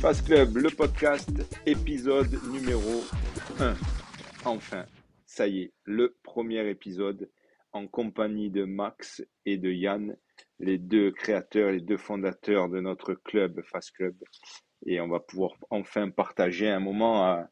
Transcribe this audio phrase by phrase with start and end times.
[0.00, 1.28] Fast Club, le podcast,
[1.66, 3.02] épisode numéro
[3.58, 3.74] 1.
[4.46, 4.86] Enfin,
[5.26, 7.30] ça y est, le premier épisode
[7.72, 10.16] en compagnie de Max et de Yann,
[10.58, 14.16] les deux créateurs, les deux fondateurs de notre club Fast Club.
[14.86, 17.42] Et on va pouvoir enfin partager un moment euh,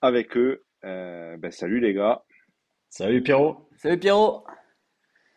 [0.00, 0.64] avec eux.
[0.84, 2.22] Euh, ben, salut les gars.
[2.88, 3.68] Salut Pierrot.
[3.76, 4.44] Salut Pierrot.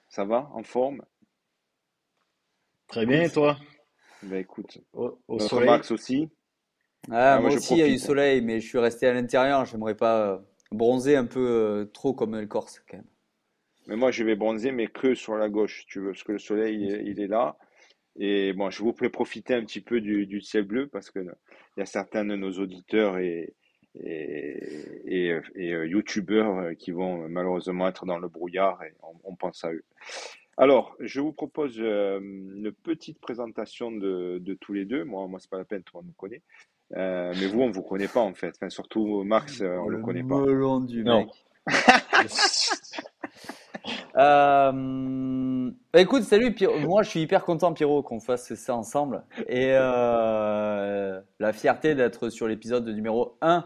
[0.10, 1.04] Ça va En forme?
[2.88, 3.58] Très bien, et toi?
[4.22, 5.70] Ben écoute, Au, au notre soleil?
[5.70, 6.30] Max aussi.
[7.10, 8.00] Ah, Ah, moi, aussi, il y a profite.
[8.00, 9.66] soleil, mais je suis resté à l'intérieur.
[9.66, 10.40] J'aimerais pas euh,
[10.72, 13.06] bronzer un peu euh, trop comme le Corse, quand même.
[13.88, 16.40] Mais moi, je vais bronzer, mais que sur la gauche, tu veux, parce que le
[16.40, 17.58] soleil, il est, il est là.
[18.18, 21.20] Et bon, je vous fais profiter un petit peu du, du ciel bleu, parce que
[21.20, 23.54] il y a certains de nos auditeurs et,
[23.96, 24.60] et,
[25.06, 29.36] et, et, euh, youtubeurs euh, qui vont malheureusement être dans le brouillard, et on, on
[29.36, 29.84] pense à eux.
[30.58, 35.04] Alors, je vous propose euh, une petite présentation de, de tous les deux.
[35.06, 36.42] Moi, moi, c'est pas la peine, tout le monde me connaît.
[36.98, 38.54] Euh, mais vous, on vous connaît pas en fait.
[38.56, 40.40] Enfin, surtout Max, euh, on le connaît pas.
[40.40, 41.20] melon du Non.
[41.26, 41.30] mec.
[44.18, 46.80] Euh, bah écoute, salut Pierrot.
[46.80, 49.24] Moi, je suis hyper content, Pierrot, qu'on fasse ça ensemble.
[49.48, 53.64] Et euh, la fierté d'être sur l'épisode numéro 1.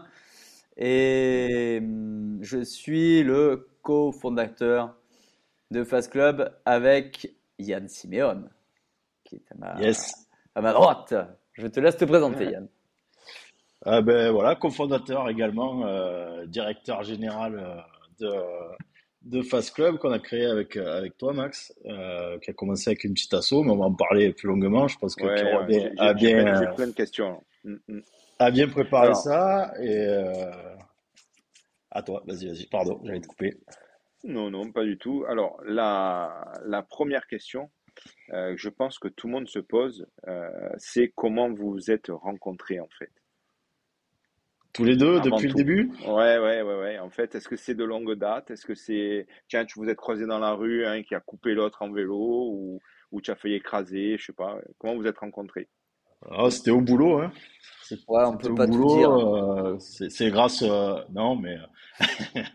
[0.78, 4.94] Et hum, je suis le cofondateur
[5.70, 8.44] de Fast Club avec Yann Siméon,
[9.24, 10.14] qui est à ma, Yes.
[10.54, 11.12] à ma droite.
[11.54, 12.44] Je te laisse te présenter.
[12.52, 12.68] Yann.
[13.88, 17.76] Ah ben voilà, cofondateur également, euh, directeur général euh,
[18.18, 22.52] de, de Fast Club qu'on a créé avec, euh, avec toi, Max, euh, qui a
[22.52, 24.88] commencé avec une petite asso, mais on va en parler plus longuement.
[24.88, 27.44] Je pense que Ouais, Pierrot a ouais, bien, j'ai bien, j'ai euh, plein de questions.
[28.40, 29.18] A bien préparé Alors.
[29.18, 29.72] ça.
[29.80, 30.50] Et euh,
[31.92, 33.56] à toi, vas-y, vas-y, pardon, j'allais te couper.
[34.24, 35.24] Non, non, pas du tout.
[35.28, 37.70] Alors, la, la première question
[38.32, 42.08] euh, je pense que tout le monde se pose, euh, c'est comment vous vous êtes
[42.08, 43.10] rencontrés en fait?
[44.76, 45.58] Tous les deux, Avant depuis le tout.
[45.58, 45.90] début?
[46.06, 46.98] Ouais, ouais, ouais, ouais.
[46.98, 48.50] En fait, est-ce que c'est de longue date?
[48.50, 51.54] Est-ce que c'est, tiens, tu vous êtes croisés dans la rue, un qui a coupé
[51.54, 54.58] l'autre en vélo, ou, ou tu as failli écraser, je sais pas.
[54.78, 55.68] Comment vous êtes rencontrés?
[56.30, 57.32] Ah, c'était au boulot, hein.
[57.82, 59.10] C'est- Ouais, on peut au pas tout boulot, dire.
[59.10, 61.56] euh, c'est c'est grâce, euh, non, mais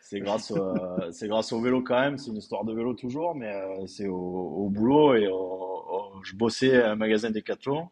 [0.00, 2.18] c'est grâce, euh, c'est grâce au vélo quand même.
[2.18, 6.24] C'est une histoire de vélo toujours, mais euh, c'est au, au boulot et au- au-
[6.24, 7.88] je bossais à un magasin Decathlon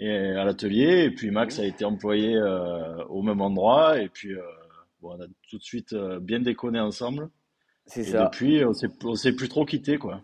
[0.00, 1.04] et à l'atelier.
[1.04, 4.00] Et puis Max a été employé euh, au même endroit.
[4.00, 4.40] Et puis euh,
[5.00, 7.30] bon, on a tout de suite euh, bien déconné ensemble.
[7.86, 8.24] C'est Et ça.
[8.24, 10.20] depuis, on s'est, on s'est plus trop quitté, quoi.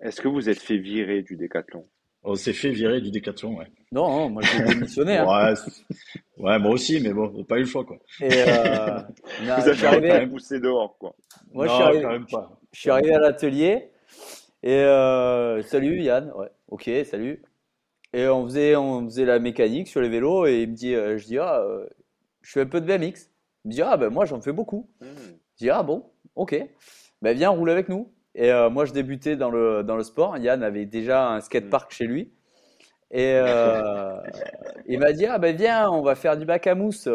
[0.00, 1.84] Est-ce que vous êtes fait virer du décathlon?
[2.28, 3.68] On s'est fait virer du Decathlon, ouais.
[3.92, 5.16] Non, non, moi j'ai démissionné.
[5.18, 5.54] hein.
[6.38, 7.98] Ouais, moi aussi, mais bon, on n'a pas eu le choix, quoi.
[8.20, 9.00] Et euh,
[9.38, 11.14] non, Vous je avez arrivé, même poussé dehors, quoi.
[11.52, 12.60] moi, je non, suis arrivé, quand même pas.
[12.72, 13.90] je suis arrivé à l'atelier
[14.62, 17.42] et euh, salut Yann, ouais, ok, salut.
[18.16, 21.18] Et on faisait, on faisait la mécanique sur les vélos et il me dit, euh,
[21.18, 21.86] je dis, ah, euh,
[22.40, 23.30] je fais un peu de BMX.
[23.64, 24.88] Il me dit, ah ben moi j'en fais beaucoup.
[25.02, 25.06] Hmm.
[25.56, 26.02] Je dis, ah bon,
[26.34, 26.56] ok,
[27.20, 28.10] ben viens roule avec nous.
[28.34, 30.38] Et euh, moi je débutais dans le, dans le sport.
[30.38, 32.32] Yann avait déjà un skatepark chez lui.
[33.10, 33.34] Et
[34.86, 37.06] il m'a dit, ah ben viens, on va faire du bac à mousse.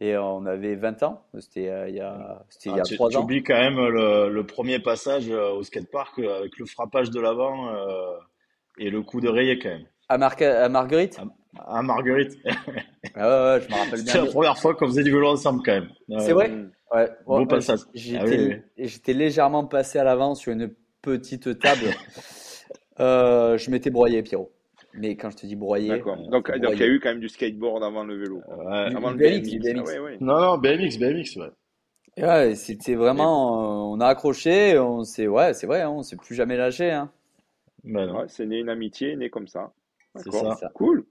[0.00, 2.84] Et on avait 20 ans, c'était euh, il y a, c'était il y Ah, a
[2.84, 3.22] tu, 3 tu ans.
[3.22, 7.20] oublies quand même le, le premier passage euh, au skatepark euh, avec le frappage de
[7.20, 7.68] l'avant
[8.78, 9.86] et le coup de rayé quand même.
[10.08, 11.20] À, Mar- à Marguerite?
[11.66, 12.32] Ah, Marguerite,
[13.14, 14.14] Ah ouais, ouais, je me rappelle bien.
[14.22, 15.88] la première fois qu'on faisait du vélo ensemble quand même.
[16.18, 16.52] C'est Euh, vrai?
[16.92, 17.80] Ouais, Beau ouais, passage.
[17.94, 20.70] J'étais Ah oui, j'étais légèrement passé à l'avant sur une
[21.02, 21.92] petite table.
[23.00, 24.50] Euh, je m'étais broyé, Pierrot.
[24.94, 26.16] Mais quand je te dis broyé, D'accord.
[26.18, 28.42] euh, Donc, il y a eu quand même du skateboard avant le vélo.
[28.94, 29.62] Avant le BMX, BMX.
[29.62, 29.78] BMX.
[29.78, 30.18] Ah ouais, ouais.
[30.20, 31.50] Non, non, BMX, BMX, ouais.
[32.18, 33.92] Ouais, c'était vraiment.
[33.92, 35.28] euh, on a accroché, on s'est.
[35.28, 36.90] Ouais, c'est vrai, hein, on s'est plus jamais lâché.
[36.90, 37.12] Hein.
[37.88, 39.72] Ben Ouais, c'est né une amitié, né comme ça.
[40.14, 40.70] c'est ça.
[40.74, 41.06] Cool.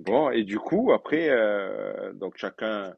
[0.00, 2.94] Bon, et du coup, après, euh, donc chacun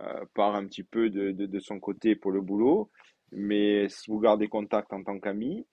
[0.00, 2.90] euh, part un petit peu de, de, de son côté pour le boulot,
[3.32, 5.66] mais vous gardez contact en tant qu'amis.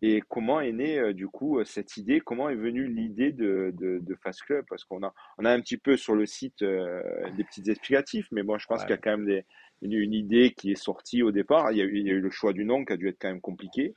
[0.00, 2.20] Et comment est née, euh, du coup, euh, cette idée?
[2.20, 4.64] Comment est venue l'idée de, de, de Fast Club?
[4.68, 8.42] Parce qu'on a, on a un petit peu sur le site des petits explicatifs, mais
[8.42, 8.86] bon, je pense Ouais.
[8.86, 9.44] qu'il y a quand même des,
[9.82, 11.72] une, une idée qui est sortie au départ.
[11.72, 13.08] Il y a eu, il y a eu le choix du nom qui a dû
[13.08, 13.94] être quand même compliqué.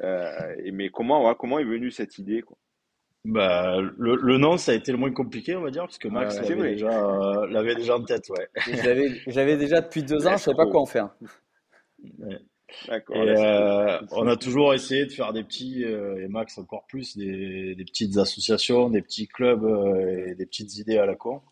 [0.00, 2.56] Euh, et, mais comment, ouais, comment est venue cette idée, quoi?
[3.24, 6.08] Bah, le, le nom, ça a été le moins compliqué, on va dire, parce que
[6.08, 6.48] Max ouais.
[6.48, 8.48] L'avait déjà, euh, l'avait déjà en tête, ouais.
[9.28, 11.10] J'avais déjà depuis deux ans, je savais pas quoi en faire.
[12.88, 13.16] D'accord.
[13.16, 16.58] Et là, c'est euh, on a toujours essayé de faire des petits, euh, et Max
[16.58, 21.06] encore plus, des, des petites associations, des petits clubs euh, et des petites idées à
[21.06, 21.42] la con.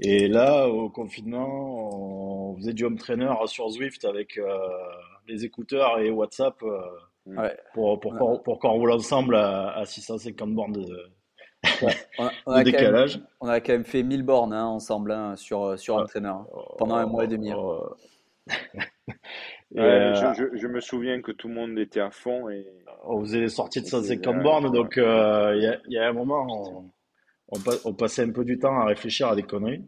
[0.00, 4.58] Et là, au confinement, on faisait du home trainer sur Zwift avec euh,
[5.28, 6.80] les écouteurs et WhatsApp euh,
[7.24, 7.56] Ouais.
[7.74, 11.12] pour, pour, qu'on- pour qu'on roule ensemble à, à 650 bornes de,
[12.18, 13.18] On, a, on, a décalage.
[13.18, 16.74] Même, on, a quand même fait 1000 bornes hein, ensemble hein, sur, sur entraîneur hein,
[16.78, 17.52] pendant un mois et demi.
[17.54, 17.94] Oh,
[19.76, 22.48] euh, je, je, me souviens que tout le monde était à fond.
[22.50, 22.66] Et...
[23.04, 26.90] On faisait les sorties de 150 bornes, donc euh, il y, y, a un moment,
[27.48, 29.84] on, on, passait un peu du temps à réfléchir à des conneries.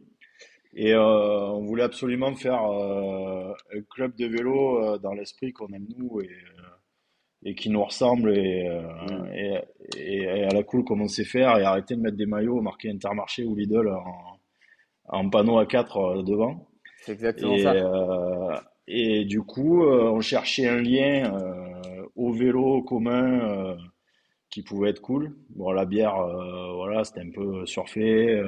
[0.76, 3.54] Et euh, on voulait absolument faire un
[3.90, 6.30] club de vélo dans l'esprit qu'on aime nous et,
[7.44, 9.26] et qui nous ressemble et, mm.
[9.34, 9.60] et,
[9.96, 12.90] et, à la cool comme on sait faire et arrêter de mettre des maillots marqués
[12.90, 14.38] Intermarché ou Lidl en,
[15.08, 16.68] en panneau à 4 devant.
[17.02, 18.62] C'est exactement ça.
[18.86, 23.76] Et du coup, euh, on cherchait un lien euh, au vélo commun euh,
[24.50, 25.34] qui pouvait être cool.
[25.50, 26.14] Bon, la bière,
[26.76, 28.40] voilà, c'était un peu surfait,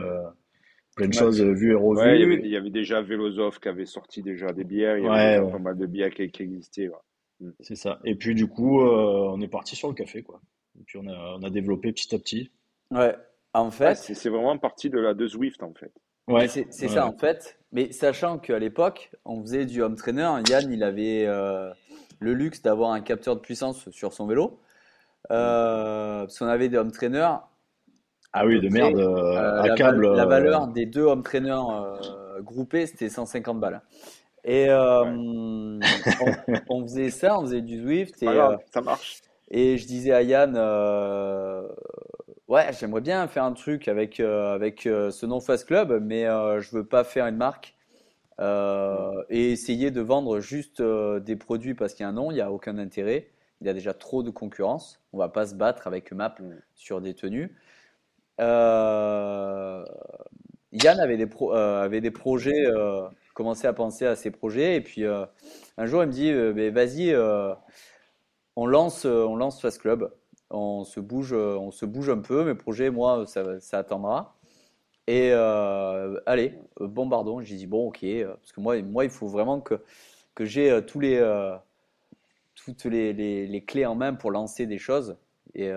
[0.94, 2.00] plein de choses vues et revues.
[2.00, 5.50] Ouais, il, y avait, déjà Vélosoph qui avait sorti déjà des bières, il y avait
[5.50, 6.90] pas mal de bières qui, existaient.
[7.40, 7.50] Mm.
[7.60, 8.00] C'est ça.
[8.04, 10.40] Et puis du coup, on est parti sur le café, quoi.
[10.78, 12.50] Et puis on a, on a développé petit à petit.
[12.90, 13.16] Ouais,
[13.54, 13.94] en fait.
[13.94, 15.92] c'est vraiment parti de la de Zwift, en fait.
[16.28, 17.58] Ouais, c'est ça, en fait.
[17.72, 21.70] Mais sachant qu'à l'époque, on faisait du home trainer, Yann, il avait euh,
[22.20, 24.60] le luxe d'avoir un capteur de puissance sur son vélo.
[25.30, 27.36] Euh, parce qu'on avait des home trainers.
[28.32, 30.14] Ah oui, de merde, euh, à la, câble.
[30.14, 31.62] La valeur des deux home trainers
[32.40, 33.82] groupés, c'était 150 balles.
[34.46, 35.80] Et on,
[36.82, 38.22] faisait ça, on faisait du Zwift.
[38.22, 38.26] Et,
[38.72, 39.20] ça marche.
[39.50, 40.56] Et je disais à Yann,
[42.48, 46.26] ouais, j'aimerais bien faire un truc avec, euh, avec euh, ce nom Fast Club, mais
[46.26, 47.74] euh, je veux pas faire une marque
[49.30, 52.42] et essayer de vendre juste des produits parce qu'il y a un nom, il n'y
[52.42, 53.30] a aucun intérêt.
[53.62, 55.00] Il y a déjà trop de concurrence.
[55.14, 56.34] On va pas se battre avec Map
[56.74, 57.56] sur des tenues.
[58.38, 59.86] Yann
[61.00, 62.66] avait des, avait des projets,
[63.36, 64.76] commençait à penser à ses projets.
[64.76, 67.14] Et puis un jour, il me dit Vas-y,
[68.56, 70.10] on, lance, on lance Fast Club
[70.50, 72.44] on se bouge, on se bouge un peu.
[72.44, 74.36] Mes projets, moi, ça, ça attendra.
[75.06, 77.40] Et euh, allez, bombardons.
[77.42, 79.80] J'ai dit bon, ok, parce que moi, moi, il faut vraiment que
[80.34, 81.56] que j'ai euh, tous les euh,
[82.54, 85.16] toutes les, les, clés en main pour lancer des choses.
[85.54, 85.70] Et,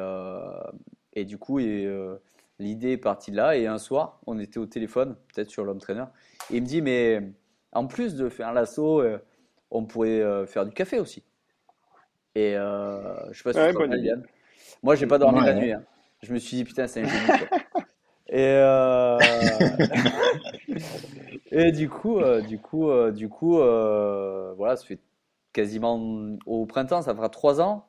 [1.14, 3.56] et du coup, l'idée est partie de là.
[3.58, 6.06] Et un soir, on était au téléphone, peut-être sur l'homme trainer.
[6.50, 7.22] Et il me dit mais
[7.72, 9.04] en plus de faire l'assaut,
[9.72, 11.24] on pourrait faire du café aussi.
[12.36, 14.14] Et je sais pas si tu
[14.84, 15.74] moi, j'ai pas dormi la nuit.
[15.74, 15.84] Hein.
[16.24, 17.44] Je me suis dit, putain, c'est un génie.
[18.32, 19.18] Et, euh...
[21.52, 25.00] et du coup, euh, du coup, euh, du coup, euh, voilà, ça fait
[25.52, 26.00] quasiment
[26.46, 27.88] au printemps, ça fera trois ans,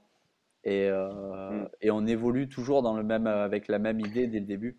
[0.65, 1.69] et, mm.
[1.83, 4.79] et on évolue toujours dans le même, avec la même idée dès le début.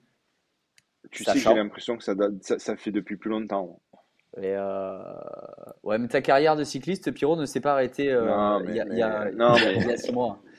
[1.11, 3.79] Tu sais, j'ai l'impression que ça, ça, ça, fait depuis plus longtemps.
[4.37, 4.55] Et
[5.83, 8.97] ouais, mais ta carrière de cycliste, Pierrot, ne s'est pas arrêtée il, y a, il,
[8.97, 10.41] y a, y a six mois.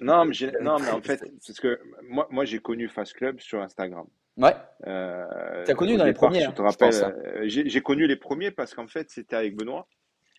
[0.00, 3.62] Non, mais, non, mais en fait, parce que moi, moi j'ai connu Fast Club sur
[3.62, 4.04] Instagram.
[4.36, 4.54] Ouais.
[4.86, 6.42] Euh, tu as connu dans les premiers.
[6.42, 7.14] Je te hein, rappelle, hein.
[7.24, 9.88] euh, j'ai connu les premiers parce qu'en fait, c'était avec Benoît.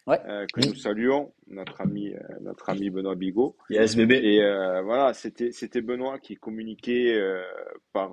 [0.06, 0.22] Ouais.
[0.26, 3.58] Euh, que nous saluons, notre ami, euh, notre ami Benoît Bigot.
[3.70, 4.22] Yes, bébé.
[4.24, 7.22] Et euh, voilà, c'était, c'était Benoît qui communiquait
[7.92, 8.12] par,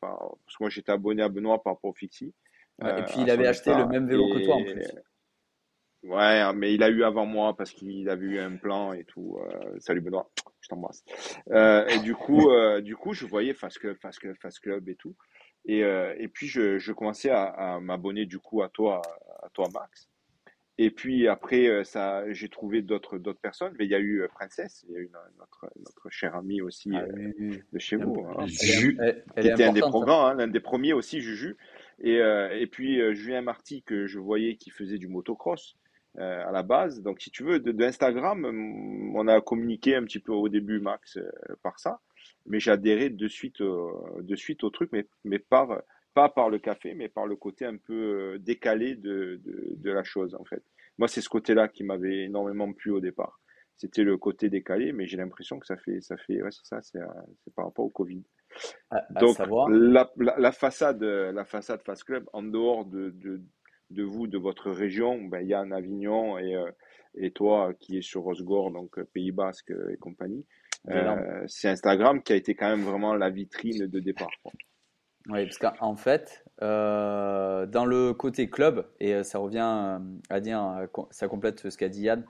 [0.00, 2.34] par, parce que moi j'étais abonné à Benoît par Profixi.
[2.82, 4.84] Ouais, et puis il avait acheté le même vélo que toi en plus.
[6.06, 9.04] Ouais, hein, mais il a eu avant moi parce qu'il avait eu un plan et
[9.04, 9.38] tout.
[9.40, 11.04] Euh, salut Benoît, je t'embrasse.
[11.50, 14.88] Euh, et du coup, euh, du coup, je voyais Fast Club, Fast Club, Fast Club
[14.88, 15.16] et tout.
[15.68, 19.02] Et, et puis je, je commençais à, à m'abonner du coup à toi,
[19.42, 20.08] à toi Max.
[20.78, 23.74] Et puis après, ça, j'ai trouvé d'autres d'autres personnes.
[23.76, 26.92] Mais il y a eu Princesse, il y a eu notre notre cher ami aussi
[26.94, 28.96] ah de chez vous, hein, Juju,
[29.40, 31.56] qui était un des programmes, hein, l'un des premiers aussi, Juju.
[32.02, 35.76] Et, et puis Julien Marty que je voyais qui faisait du motocross.
[36.18, 37.02] Euh, à la base.
[37.02, 38.46] Donc, si tu veux, de, Instagram,
[39.14, 41.30] on a communiqué un petit peu au début, Max, euh,
[41.62, 42.00] par ça.
[42.46, 45.82] Mais adhéré de suite, de suite au truc, mais, mais par,
[46.14, 49.90] pas par le café, mais par le côté un peu euh, décalé de, de, de
[49.90, 50.62] la chose, en fait.
[50.96, 53.38] Moi, c'est ce côté-là qui m'avait énormément plu au départ.
[53.76, 56.80] C'était le côté décalé, mais j'ai l'impression que ça fait, ça fait, ouais, c'est ça,
[56.80, 57.00] c'est,
[57.54, 58.22] par rapport au Covid.
[59.10, 59.38] Donc,
[59.70, 63.42] la, la, la, façade, la façade Fast Club, en dehors de, de,
[63.90, 66.70] de vous, de votre région, ben, Yann Avignon et, euh,
[67.14, 70.44] et toi qui est sur Rosgor, donc euh, Pays Basque et compagnie.
[70.88, 74.30] Euh, c'est Instagram qui a été quand même vraiment la vitrine de départ.
[75.28, 79.98] Oui, parce qu'en fait, dans le côté club, et ça revient
[80.30, 82.24] à dire, ça complète ce qu'a dit Yann,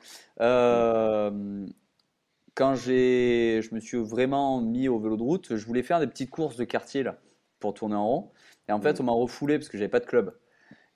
[2.57, 6.07] quand j'ai, je me suis vraiment mis au vélo de route, je voulais faire des
[6.07, 7.19] petites courses de quartier là,
[7.61, 8.31] pour tourner en rond.
[8.69, 9.03] Et en fait, mmh.
[9.03, 10.35] on m'a refoulé parce que j'avais pas de club.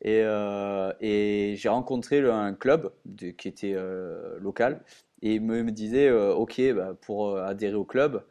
[0.01, 2.91] Et, euh, et j'ai rencontré un club
[3.37, 4.83] qui était euh, local
[5.21, 8.25] et il me, me disait euh, Ok, bah, pour adhérer au club,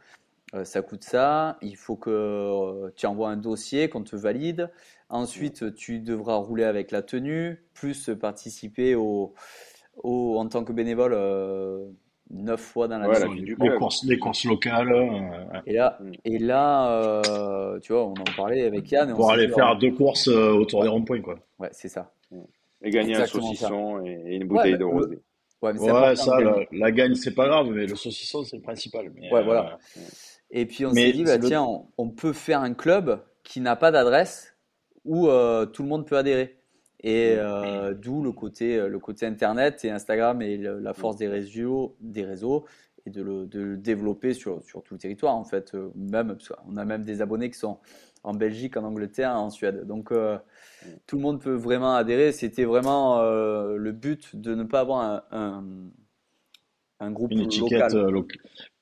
[0.63, 4.71] ça coûte ça, il faut que tu envoies un dossier, qu'on te valide.
[5.09, 9.36] Ensuite, tu devras rouler avec la tenue, plus participer au,
[10.03, 11.13] au- en tant que bénévole
[12.31, 13.77] neuf fois dans Ouais, la vie du Les club.
[13.79, 16.12] courses, les courses locales, euh, Et là, Mm.
[16.25, 19.09] et là euh, tu vois, on en parlait avec Yann.
[19.09, 21.39] et on pour aller dit, faire oh, deux courses euh, autour des ronds-points, quoi.
[21.59, 22.12] ouais, c'est ça.
[22.81, 23.67] Et gagner un Exactement ça.
[23.69, 25.19] saucisson et, et une Ouais, bouteille mais de le- rosé.
[25.62, 28.55] Ouais, mais c'est Ouais, ça, la, la gagne, c'est pas grave, mais le saucisson, c'est
[28.55, 29.12] le principal.
[29.13, 29.77] Mais, Ouais, euh, voilà.
[30.51, 33.59] Et puis on mais s'est dit, bah, tiens, on, on peut faire un club qui
[33.62, 34.55] n'a pas d'adresse
[35.05, 36.59] où euh, tout le monde peut adhérer.
[37.01, 41.15] Et euh, d'où le côté, euh, le côté Internet et Instagram et le- la force
[41.15, 42.65] des réseaux, des réseaux
[43.06, 45.74] et de le, de le développer sur, sur tout le territoire en fait.
[45.75, 47.79] Euh, Même, qu'on a même des abonnés qui sont
[48.24, 49.88] en Belgique, en Angleterre, en Suède.
[49.88, 50.38] Donc euh,
[51.08, 52.34] tout le monde peut vraiment adhérer.
[52.34, 55.63] C'était vraiment euh, le but de ne pas avoir un, un,
[57.00, 58.13] un groupe une étiquette local.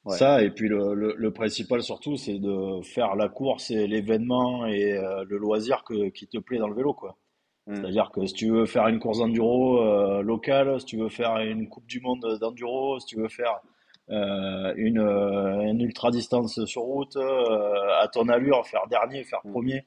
[0.05, 0.17] Ouais.
[0.17, 4.65] Ça, et puis le, le, le principal surtout, c'est de faire la course et l'événement
[4.65, 4.93] et
[5.29, 7.15] le loisir que, qui te plaît dans le vélo, quoi.
[7.67, 7.75] Mm.
[7.75, 11.37] C'est-à-dire que si tu veux faire une course d'enduro euh, locale, si tu veux faire
[11.37, 13.59] une Coupe du Monde d'enduro, si tu veux faire
[14.09, 19.41] euh, une, euh, une ultra distance sur route, euh, à ton allure, faire dernier, faire
[19.43, 19.51] Mm.
[19.51, 19.85] premier,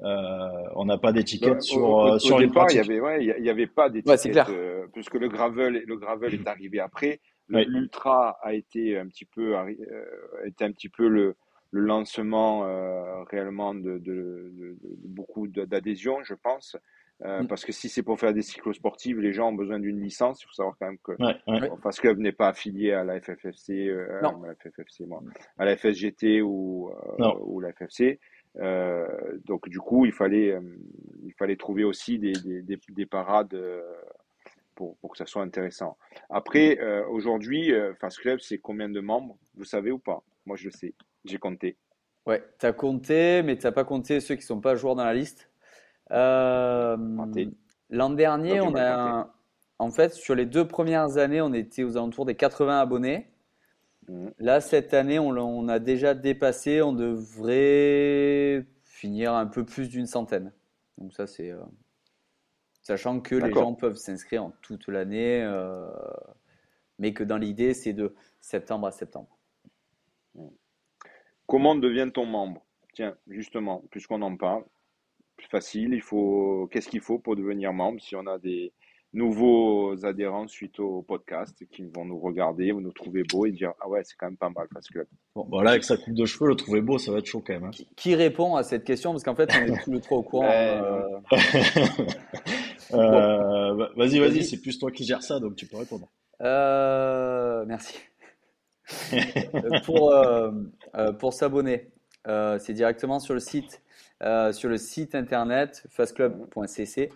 [0.00, 2.76] euh, on n'a pas Ouais, d'étiquette au, sur, au- euh, au sur une départ, il
[2.76, 2.90] y pratique.
[2.92, 4.46] avait, ouais, avait pas Ouais, d'étiquette, clair.
[4.50, 7.20] euh, puisque le gravel, le gravel est arrivé après.
[7.48, 9.72] L'ultra a été un petit peu, euh,
[10.42, 11.34] a été un petit peu le,
[11.70, 16.76] le lancement euh, réellement de, de, de- de beaucoup d'adhésions, je pense.
[17.24, 17.46] Euh, Mm.
[17.46, 20.42] parce que si c'est pour faire des cyclosportives, les gens ont besoin d'une licence.
[20.42, 21.70] Il faut savoir quand même que Ouais, ouais.
[21.82, 24.42] Fast Club n'est pas affilié à la FFFC, euh, Non.
[24.42, 25.22] à la FFFC, moi,
[25.56, 28.18] à la FSGT ou, euh, ou la FFC.
[28.56, 29.06] Euh,
[29.44, 30.60] donc du coup, il fallait, euh,
[31.24, 33.80] il fallait trouver aussi des, des, des, des parades euh,
[34.74, 35.96] pour, pour que ça soit intéressant.
[36.28, 39.38] Après, euh, aujourd'hui, euh, Fast Club, c'est combien de membres?
[39.54, 40.22] Vous savez ou pas?
[40.44, 40.92] Moi, je le sais.
[41.24, 41.76] J'ai compté.
[42.26, 45.04] Ouais, tu as compté, mais tu n'as pas compté ceux qui sont pas joueurs dans
[45.04, 45.48] la liste?
[46.10, 46.96] Euh,
[47.90, 49.30] l'an dernier, Donc, on a, un-
[49.78, 53.28] en fait, sur les deux premières années, on était aux alentours des 80 abonnés.
[54.08, 54.32] Mhm.
[54.38, 56.82] Là, cette année, on, on a déjà dépassé.
[56.82, 60.52] On devrait finir un peu plus d'une centaine.
[60.98, 61.60] Donc ça, c'est euh,
[62.82, 65.88] sachant que les gens peuvent s'inscrire en toute l'année, euh,
[66.98, 69.28] mais que dans l'idée, c'est de septembre à septembre.
[71.46, 72.62] Comment devient-on membre?
[72.94, 74.64] Tiens, justement, puisqu'on en parle,
[75.42, 78.72] plus facile, il faut, qu'est-ce qu'il faut pour devenir membre si on a des
[79.14, 83.72] nouveaux adhérents suite au podcast qui vont nous regarder, vont nous trouver beaux et dire
[83.82, 85.00] ah ouais c'est quand même pas mal parce que
[85.36, 87.42] Bon, Bon, là, avec sa coupe de cheveux, le trouver beau, ça va être chaud
[87.46, 87.64] quand même.
[87.64, 87.70] hein.
[87.72, 89.10] qui, qui répond à cette question?
[89.12, 90.48] Parce qu'en fait, on est tous les trois au courant.
[90.50, 91.02] Euh,
[92.92, 96.08] Euh, va- vas-y, vas-y, c'est plus toi qui gères ça, donc tu peux répondre.
[96.42, 97.98] Euh, merci.
[99.86, 100.12] Pour,
[101.18, 101.88] pour s'abonner,
[102.26, 103.80] euh, c'est directement sur le site,
[104.22, 107.10] euh, sur le site internet fastclub.cc.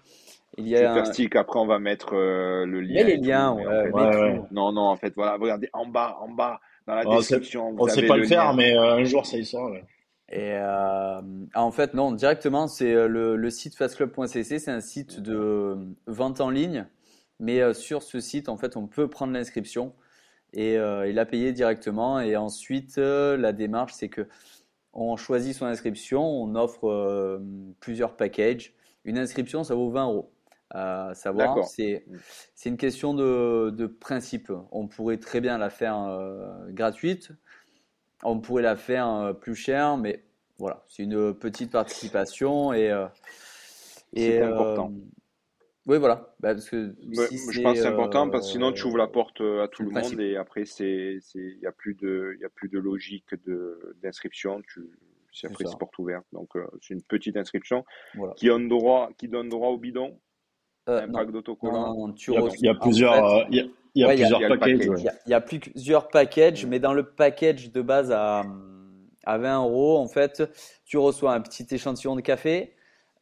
[0.58, 1.04] Il y a un...
[1.04, 1.36] stick.
[1.36, 3.04] Après on va mettre euh, le lien.
[3.04, 4.42] Les et tout, liens, mais en ouais, fait, Ouais, ouais.
[4.50, 7.72] non non en fait voilà regardez en bas en bas dans la On sait, description
[7.72, 8.52] vous on sait avez pas le faire, lien.
[8.54, 9.70] mais euh, un jour ça y sera.
[9.70, 9.84] ouais.
[10.28, 11.20] Et euh,
[11.54, 15.76] en fait, non, directement, c'est le, le site fastclub.cc, c'est un site de
[16.08, 16.86] vente en ligne.
[17.38, 19.94] Mais euh, sur ce site, en fait, on peut prendre l'inscription
[20.52, 22.18] et, euh, et la payer directement.
[22.20, 24.26] Et ensuite, euh, la démarche, c'est que
[24.96, 27.38] on choisit son inscription, on offre euh,
[27.80, 28.74] plusieurs packages.
[29.04, 30.32] Une inscription, ça vaut 20 euros.
[30.70, 31.68] À savoir, D'accord.
[31.68, 32.04] c'est
[32.64, 34.50] une question de, de principe.
[34.72, 37.30] On pourrait très bien la faire euh, gratuite,
[38.24, 40.24] on pourrait la faire euh, plus cher, mais
[40.58, 43.06] voilà, c'est une petite participation et euh,
[44.12, 44.92] et C'est euh, important.
[45.86, 48.72] Oui, voilà, Bah, parce que Ouais, si je pense que c'est important parce que sinon
[48.72, 51.38] tu ouvres la euh, porte euh, à tout le le monde et après c'est c'est
[51.38, 54.80] il y a plus de il y a plus de logique de d'inscription tu
[55.32, 58.34] c'est après c'est porte ouverte donc euh, c'est une petite inscription Voilà.
[58.34, 60.18] qui donne droit qui donne droit au bidon
[60.88, 62.56] Euh, un pack d'autocollants Il y a, reçois.
[62.60, 64.58] il y a En plusieurs, euh, il y a, plusieurs packages.
[64.60, 64.96] package ouais.
[65.00, 66.68] il y a, il y a plusieurs packages, Mm.
[66.68, 68.44] mais dans le package de base à,
[69.24, 70.44] à 20 euros, en fait,
[70.84, 72.75] tu reçois un petit échantillon de café,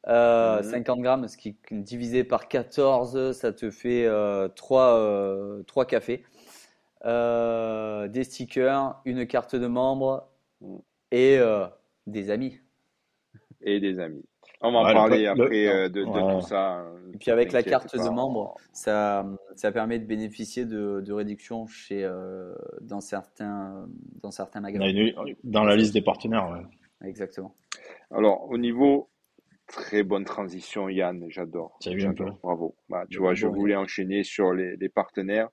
[0.08, 0.62] euh, Mhm.
[0.70, 6.25] 50 grammes, ce qui est divisé par 14, ça te fait euh, 3, cafés,
[7.04, 10.28] euh, des stickers, une carte de membre
[10.61, 10.76] Mm.
[11.12, 11.66] et euh,
[12.06, 12.61] des amis.
[13.66, 14.25] et des amis
[14.61, 16.34] on va en Ouais, parler pa- le- après euh, de, de Ouais.
[16.40, 20.04] tout ça hein, Et puis avec la carte pas de membre, ça, ça permet de
[20.06, 23.87] bénéficier de, de réductions chez, euh, dans certains,
[24.23, 24.84] dans certains magasins.
[25.44, 26.49] Dans la liste des partenaires.
[26.50, 27.08] ouais.
[27.08, 27.54] Exactement.
[28.11, 29.08] alors au niveau
[29.66, 31.78] très bonne transition Yann j'adore
[32.42, 35.49] bravo bah, tu vois je voulais enchaîner sur les, les partenaires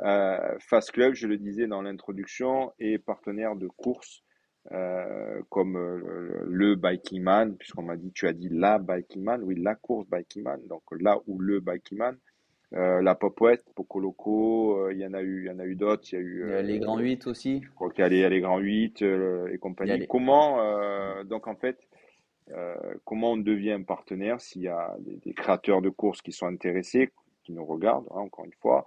[0.00, 4.22] euh, Fast Club je le disais dans l'introduction est partenaire de courses
[4.72, 9.42] euh, comme euh, le, Biking Man, puisqu'on m'a dit, tu as dit la Biking Man,
[9.44, 12.16] oui, la course Biking Man, donc là où le Biking Man.
[12.72, 16.02] Euh, la il y en a eu, il y en a eu d'autres.
[16.10, 17.62] Il y a eu les grands 8 aussi.
[17.62, 20.04] Je crois qu'il y a les, grands 8 et compagnie.
[20.08, 20.58] Comment,
[21.24, 21.78] donc en fait,
[23.04, 27.12] comment on devient partenaire s'il y a des, créateurs de courses qui sont intéressés,
[27.44, 28.84] qui nous regardent, hein, encore une fois,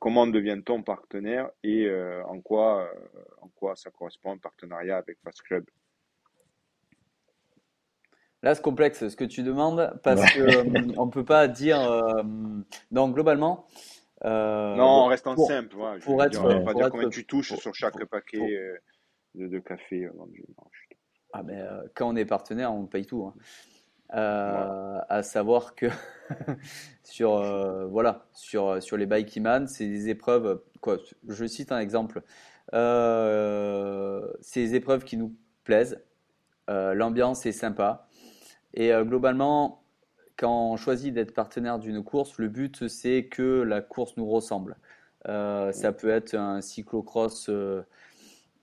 [0.00, 1.88] comment devient-on partenaire et
[2.26, 2.90] en, quoi,
[3.42, 5.64] en quoi ça correspond un partenariat avec Fast Club?
[8.42, 11.78] Là, c'est complexe ce que tu demandes parce qu'on on peut pas dire.
[12.90, 13.66] donc, globalement.
[14.24, 15.76] non, en restant simple.
[16.02, 18.58] pour être, dire, pas dire combien tu touches sur chaque paquet
[19.34, 20.08] de, café
[21.38, 21.62] Ah, mais
[21.94, 23.24] quand on est partenaire, on paye tout.
[23.24, 23.34] Hein.
[24.14, 25.86] Euh, à savoir que
[27.02, 29.08] sur euh, voilà sur sur les
[29.66, 32.22] c'est des épreuves quoi je cite un exemple
[32.72, 36.00] euh, c'est des épreuves qui nous plaisent
[36.68, 38.06] l'ambiance est sympa
[38.74, 39.82] et globalement
[40.36, 44.76] quand on choisit d'être partenaire d'une course le but c'est que la course nous ressemble
[45.24, 47.50] ça peut être un cyclocross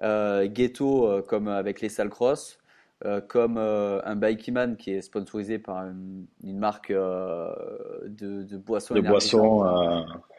[0.02, 2.60] ghetto comme avec les salles cross
[3.06, 6.26] euh, comme euh, un Bikeman qui est sponsorisé par une,
[6.58, 7.50] marque euh,
[8.08, 9.66] de, de boissons de boissons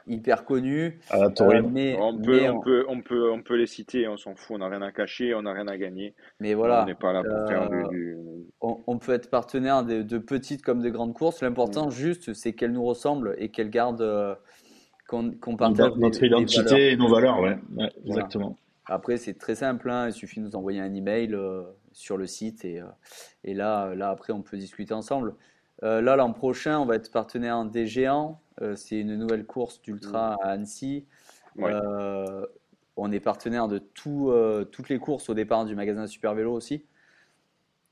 [0.07, 0.99] hyper connue.
[1.11, 4.35] À la mais, on, peut, on, peut, on, peut, on peut les citer, on s'en
[4.35, 6.15] fout, on n'a rien à cacher, on n'a rien à gagner.
[6.41, 8.17] Mais voilà, on n'est pas là pour faire du,
[8.61, 11.43] On, peut être partenaire de, de, petites comme de grandes courses.
[11.43, 11.93] L'important, mm.
[11.93, 14.39] juste, c'est qu'elles nous ressemblent et qu'elles gardent,
[15.09, 17.41] qu'on partage notre identité et nos valeurs.
[17.41, 17.59] Ouais,
[18.07, 18.57] exactement.
[18.87, 20.09] Après, c'est très simple, hein.
[20.09, 21.63] il suffit de nous envoyer un email euh,
[21.95, 22.87] sur le site et, euh,
[23.45, 25.35] et, là, là, après, on peut discuter ensemble.
[25.83, 28.41] Euh, là, l'an prochain, on va être partenaire des géants.
[28.77, 31.07] c'est une nouvelle course d'ultra à Annecy.
[32.97, 34.33] on est partenaire de tout,
[34.71, 36.85] toutes les courses au départ du magasin Super Vélo aussi,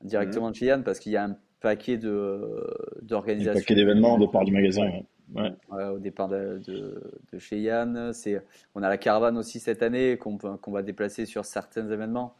[0.01, 3.51] directement de chez Yann, parce qu'il y a un paquet d'organisations.
[3.51, 4.89] Un paquet d'événements au départ du magasin.
[5.33, 5.51] Ouais.
[5.71, 8.11] au départ de, de, chez Yann.
[8.75, 12.35] On a la caravane aussi cette année qu'on, qu'on va déplacer sur certains événements.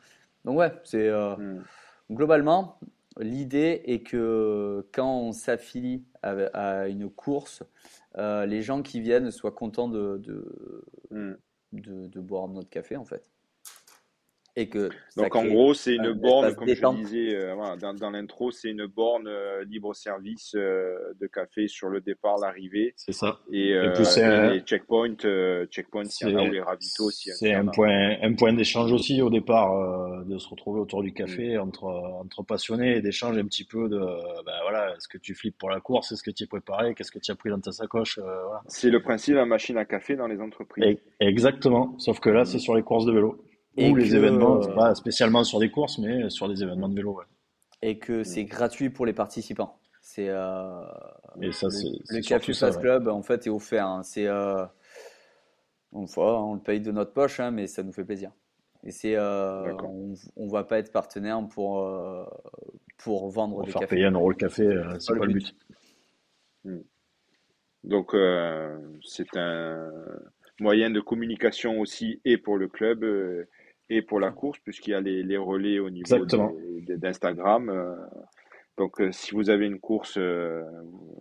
[0.46, 1.64] Donc ouais, c'est euh, hmm.
[2.12, 2.80] globalement
[3.20, 7.64] l'idée est que quand on s'affilie à, une course,
[8.18, 11.34] euh, les gens qui viennent soient contents de, de, hmm.
[11.74, 13.33] de, de boire notre café en fait.
[14.56, 18.52] Et que Donc en gros, c'est une borne, comme je disais euh, dans, dans l'intro,
[18.52, 22.94] c'est une borne euh, libre-service euh, de café sur le départ, l'arrivée.
[22.96, 23.40] C'est ça.
[23.52, 25.16] Et, et, les checkpoints,
[25.72, 27.32] checkpoints il y en a, ou les ravitaux aussi.
[27.34, 31.58] C'est un point, un point d'échange aussi au départ, de se retrouver autour du café
[31.58, 31.62] mm.
[31.62, 35.58] entre, entre passionnés et d'échanger un petit peu de, ben voilà, est-ce que tu flippes
[35.58, 37.72] pour la course, est-ce que tu es préparé, qu'est-ce que tu as pris dans ta
[37.72, 38.20] sacoche.
[38.20, 38.62] Voilà.
[38.68, 40.98] C'est le principe de la machine à café dans les entreprises.
[41.20, 43.44] exactement, sauf que là, c'est sur les courses de vélo.
[43.78, 47.20] Ou les événements, pas spécialement sur des courses, mais sur des événements de vélo.
[47.82, 49.80] Et que c'est gratuit pour les participants.
[50.02, 50.82] C'est euh,
[51.42, 53.88] et le, le Café Fast Club en fait est offert.
[53.88, 54.04] Hein.
[54.04, 54.66] C'est euh,
[55.94, 58.32] on, on le paye de notre poche, hein, mais ça nous fait plaisir.
[58.84, 62.26] Et c'est euh, on, on, va pas être partenaire pour euh,
[62.98, 63.96] pour vendre pour des faire cafés.
[63.96, 65.56] payer un euro le café, euh, c'est pas, le but.
[66.66, 66.82] Hmm.
[67.86, 69.90] Donc euh, c'est un
[70.60, 73.06] moyen de communication aussi et pour le club
[73.94, 77.70] et pour la course, puisqu'il y a les, les, relais au niveau d'Instagram.
[77.70, 77.96] Euh.
[78.78, 80.64] donc, euh, si vous avez une course euh,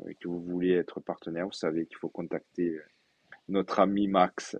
[0.08, 2.78] et que vous voulez être partenaire, vous savez qu'il faut contacter
[3.48, 4.56] notre ami Max.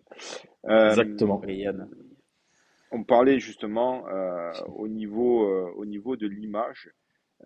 [0.68, 1.40] Exactement.
[2.90, 4.04] On parlait justement
[4.76, 6.90] au, niveau, au niveau de l'image.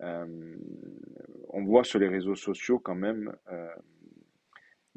[0.01, 3.33] on voit sur les réseaux sociaux quand même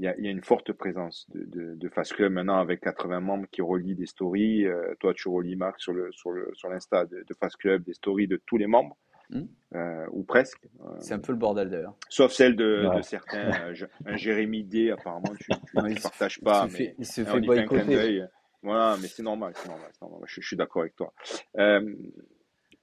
[0.00, 2.80] il y a, y a, une forte présence de, de, de, Fast Club maintenant avec
[2.80, 4.66] 80 membres qui relient des stories.
[4.66, 7.82] Euh, toi, tu relis, Marc, sur le sur le sur l'Insta de, de, Fast Club
[7.82, 8.96] des stories de tous les membres,
[9.28, 9.42] hmm.
[9.74, 10.64] euh, ou presque.
[10.80, 11.94] Euh, c'est un peu le bordel d'ailleurs.
[12.08, 13.74] Sauf celle de, de certains.
[14.06, 16.64] un Jérémy D, apparemment, tu ne partages pas.
[16.64, 18.24] Il se fait, il se fait boycotter.
[18.62, 21.14] Voilà, mais c'est normal, c'est normal, normal, Je, je suis d'accord avec toi.
[21.56, 21.94] Euh,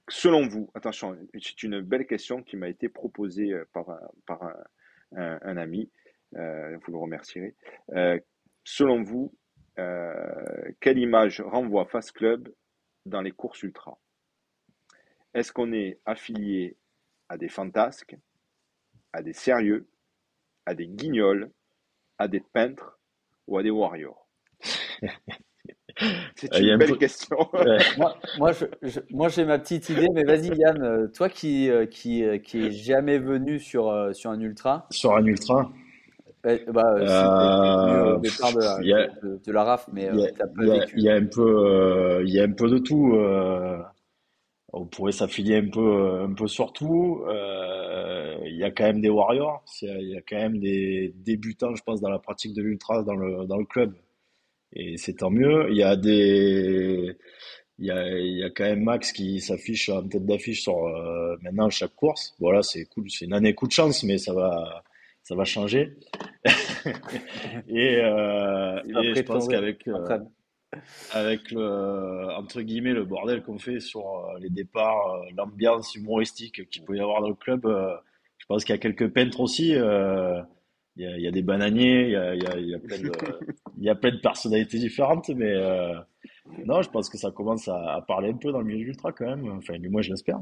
[0.08, 4.56] selon vous, attention, c'est une belle question qui m'a été proposée par un, par un,
[5.16, 5.88] un, un ami.
[6.36, 7.54] Euh, vous le remercierez.
[7.94, 8.18] Euh,
[8.64, 9.34] selon vous,
[9.78, 12.52] euh, quelle image renvoie Fast Club
[13.06, 13.98] dans les courses ultra?
[15.34, 16.76] Est-ce qu'on est affilié
[17.28, 18.16] à des fantasques,
[19.12, 19.88] à des sérieux,
[20.66, 21.50] à des guignols,
[22.18, 22.98] à des peintres
[23.46, 24.28] ou à des warriors?
[26.36, 27.36] C'est une belle question.
[27.98, 28.16] moi,
[29.10, 33.58] moi, j'ai ma petite idée, mais vas-y Yann, toi qui, qui, qui est jamais venu
[33.58, 34.86] sur, sur un ultra?
[34.90, 35.72] Sur un ultra?
[36.42, 41.14] Bah, euh, départ de de, de la RAF, mais il y, a, il y a
[41.14, 43.18] un peu, il y a un peu de tout.
[44.72, 47.22] on pourrait s'affilier un peu, un peu sur tout.
[47.28, 51.74] Euh, il y a quand même des warriors, il y a quand même des débutants,
[51.74, 53.94] je pense, dans la pratique de l'ultra dans le, dans le club.
[54.72, 55.68] Et c'est tant mieux.
[55.70, 57.16] Il y a des,
[57.78, 61.36] il y a, y a quand même Max qui s'affiche en tête d'affiche sur euh,
[61.42, 62.34] maintenant chaque course.
[62.38, 64.82] Voilà, c'est cool, c'est une année coup de chance, mais ça va,
[65.28, 65.94] ça va changer.
[67.68, 70.18] et, euh, et je pense qu'avec euh,
[71.12, 76.82] avec le entre guillemets le bordel qu'on fait sur euh, les départs, l'ambiance humoristique qu'il
[76.82, 77.62] peut y avoir dans le club,
[78.38, 79.72] je pense qu'il y a quelques peintres aussi.
[81.00, 82.68] Il y, a, il y a des bananiers, il y a, il y a, il
[82.70, 83.12] y a plein de,
[83.76, 85.54] il y a plein de personnalités différentes, mais
[86.64, 89.26] non, je pense que ça commence à, parler un peu dans le milieu ultra quand
[89.26, 89.46] même.
[89.58, 90.40] Enfin, du moins, je l'espère.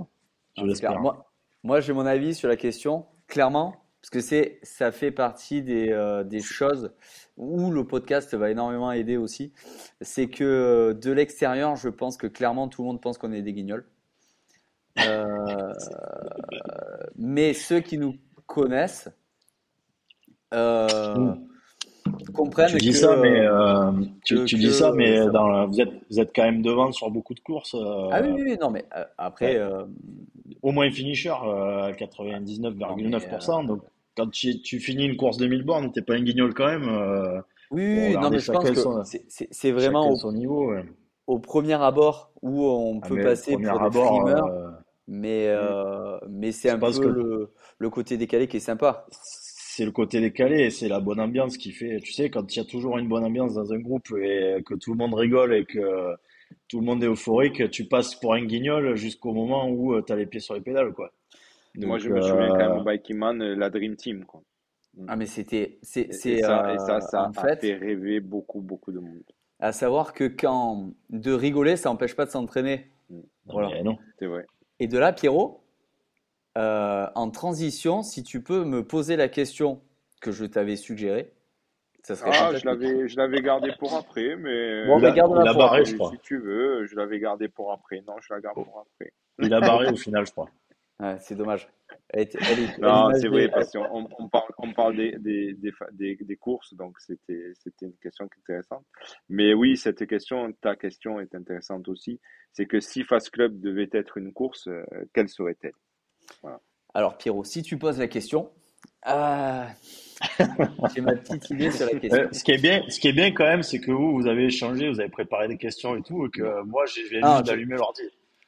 [0.57, 1.01] Je l'espère.
[1.01, 1.27] Moi,
[1.65, 5.91] moi j'ai mon avis sur la question, clairement, parce que c'est, ça fait partie des,
[5.91, 6.93] euh, des choses
[7.37, 9.53] où le podcast va énormément aider aussi.
[10.01, 13.43] C'est que euh, de l'extérieur, je pense que clairement, tout le monde pense qu'on est
[13.43, 13.85] des guignols.
[15.01, 15.73] Euh,
[17.17, 18.15] mais ceux qui nous
[18.47, 19.11] connaissent,
[20.55, 21.35] euh,
[22.33, 23.45] comprennent tu dis ça, mais
[24.25, 27.35] tu, tu dis ça, mais dans vous êtes vous êtes quand même devant sur beaucoup
[27.35, 27.75] de courses.
[28.13, 28.85] Ah oui, oui, non, mais
[29.19, 29.61] après.
[30.63, 33.67] Au moins finisher à 99,9%.
[33.67, 33.83] Donc
[34.17, 37.43] quand tu, tu, finis une course de 1000 bornes, t'es pas un guignol quand même.
[37.71, 38.81] oui, non, mais je pense que
[39.51, 40.73] c'est vraiment au, son niveau,
[41.27, 44.29] au premier abord où on ah, peut passer pour des abord,
[45.09, 45.55] mais,
[46.29, 49.07] mais c'est un peu le, le côté décalé qui est sympa
[49.77, 52.01] c'est le côté décalé, c'est la bonne ambiance qui fait.
[52.01, 54.75] Tu sais, quand il y a toujours une bonne ambiance dans un groupe et que
[54.75, 56.17] tout le monde rigole et que
[56.69, 60.15] tout le monde est euphorique, tu passes pour un guignol jusqu'au moment où euh, tu
[60.15, 61.13] as les pieds sur les pédales, quoi.
[61.79, 64.43] Moi, je me souviens quand même au Biking Man, euh, la Dream Team, quoi.
[65.09, 65.79] Ah, mais c'était.
[65.83, 69.23] C'est, et, ça, et ça, ça a fait, rêver beaucoup, beaucoup de monde.
[69.61, 72.91] À savoir que quand de rigoler, ça n'empêche pas de s'entraîner.
[73.47, 73.83] voilà.
[73.83, 74.47] Non, c'est vrai.
[74.79, 75.63] Et de là, Pierrot,
[76.57, 79.83] euh, en transition, si tu peux me poser la question
[80.21, 81.33] que je t'avais suggérée,
[82.03, 84.87] ça serait Ah, je l'avais, je l'avais gardé pour après, mais.
[84.87, 86.11] Bon, il garde la barré, je crois.
[86.11, 88.03] Si tu veux, je l'avais gardé pour après.
[88.07, 89.13] Non, je la garde pour après.
[89.41, 90.49] Il a barré au final, je crois.
[91.01, 91.69] Ouais, c'est dommage.
[92.79, 95.55] non, c'est vrai, parce qu'on on parle, on parle des, des,
[95.93, 98.85] des, des, courses, donc c'était une question intéressante.
[99.29, 102.21] Mais oui, cette question, ta question est intéressante aussi.
[102.53, 105.75] C'est que si Fast Club devait être une course, euh, quelle serait-elle?
[106.95, 108.51] Alors Pierrot, si tu poses la question,
[109.07, 109.67] euh,
[110.95, 112.23] j'ai ma petite idée sur la question.
[112.23, 114.27] Euh, ce, qui est bien, ce qui est bien quand même, c'est que vous, vous
[114.27, 117.47] avez échangé, vous avez préparé des questions et tout, et que moi, j'ai ah, juste
[117.49, 118.03] d'allumer l'ordi.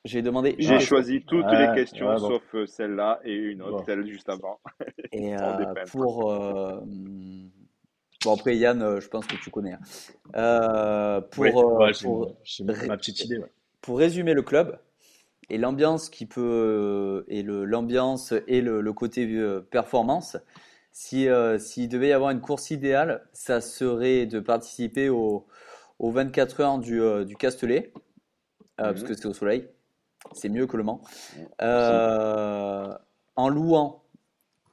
[0.09, 0.57] J'ai demandé.
[0.59, 4.59] J'ai choisi toutes les questions sauf euh, celle-là et une autre, celle juste avant.
[5.13, 5.35] Et
[5.91, 6.35] pour.
[8.25, 9.75] Bon, après, Yann, je pense que tu connais.
[10.35, 11.21] Hein.
[11.31, 13.41] pour, ma petite idée.
[13.81, 14.77] Pour résumer le club,
[15.51, 20.37] et l'ambiance qui peut euh, et le l'ambiance et le, le, côté euh, performance.
[20.93, 25.47] Si euh, s'il devait y avoir une course idéale, ça serait de participer au,
[25.99, 27.93] aux 24 heures du, du Castellet,
[28.77, 29.09] parce mhm.
[29.09, 29.69] que c'est au soleil.
[30.33, 31.01] C'est mieux que le Mans.
[33.37, 34.03] en louant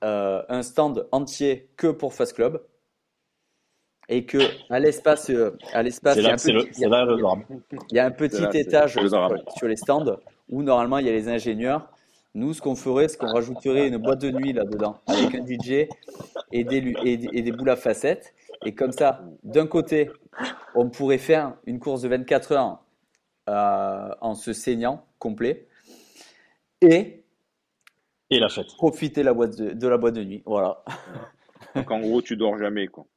[0.01, 2.63] un stand entier que pour Fast Club
[4.07, 4.37] et que
[4.69, 5.31] à l'espace
[5.73, 6.23] à l'espace il
[7.91, 8.99] y a un petit étage
[9.57, 10.17] sur les stands
[10.49, 11.89] où normalement il y a les ingénieurs.
[12.33, 15.87] Nous, ce qu'on ferait, c'est qu'on rajouterait une boîte de nuit là-dedans, avec un DJ
[16.51, 18.33] et des, et, des boules à facettes.
[18.65, 20.11] Et comme ça, d'un côté,
[20.75, 22.83] on pourrait faire une course de 24 heures
[23.49, 25.67] euh, en se saignant complet.
[26.81, 27.23] Et,
[28.29, 28.67] et la fête.
[28.77, 30.43] Profiter la boîte de, la boîte de nuit.
[30.45, 30.83] Voilà.
[31.75, 32.87] Donc en gros, tu dors jamais.
[32.87, 33.07] quoi.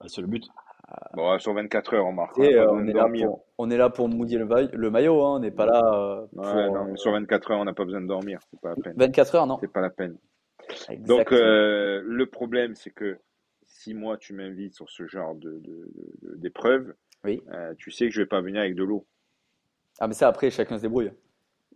[0.00, 0.44] Ah, c'est le but.
[1.14, 2.38] Bon, sur 24 heures, on marque.
[2.38, 5.50] Euh, on, est là pour, on est là pour mouiller le, maillot, hein, on n'est
[5.50, 5.80] pas là.
[5.82, 8.38] Euh, non, sur 24 heures, on n'a pas besoin de dormir.
[8.50, 8.94] C'est pas la peine.
[8.96, 10.18] 24 heures, non C'est pas la peine.
[10.98, 13.18] Donc, euh, le problème, c'est que
[13.64, 15.34] si moi, tu m'invites sur ce genre
[16.36, 17.42] d'épreuve, de, oui.
[17.78, 19.06] tu sais que je vais pas venir avec de l'eau.
[20.00, 21.12] Ah, mais ça, après, chacun se débrouille.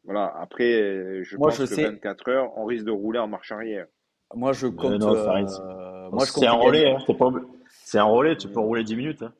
[0.05, 3.87] Voilà, après, je pense que 24 heures, on risque de rouler en marche arrière.
[4.35, 5.01] Moi, je compte.
[5.03, 6.43] moi, je compte.
[6.43, 7.31] C'est un relais, hein, pas
[7.71, 9.23] c'est un relais, tu peux rouler 10 minutes.
[9.23, 9.33] Hein.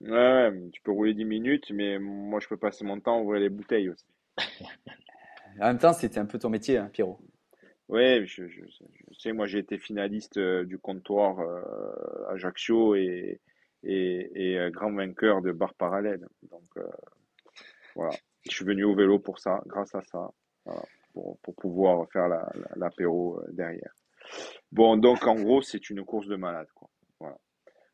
[0.00, 3.40] Ouais, tu peux rouler 10 minutes, mais moi je peux passer mon temps à ouvrir
[3.40, 4.04] les bouteilles aussi.
[5.60, 7.18] en même temps, c'était un peu ton métier, hein, Pierrot.
[7.88, 8.42] Oui, je,
[9.18, 13.40] sais, moi j'ai été finaliste euh, du comptoir euh, Ajaccio et,
[13.84, 16.26] et, euh, grand vainqueur de bar parallèle.
[16.50, 16.84] Donc
[17.96, 18.14] voilà,
[18.48, 20.30] je suis venu au vélo pour ça, grâce à ça,
[21.12, 22.28] pour, pour, pouvoir faire
[22.76, 23.94] l'apéro derrière.
[24.70, 26.68] Bon, donc en gros, c'est une course de malade.
[26.74, 26.88] Quoi.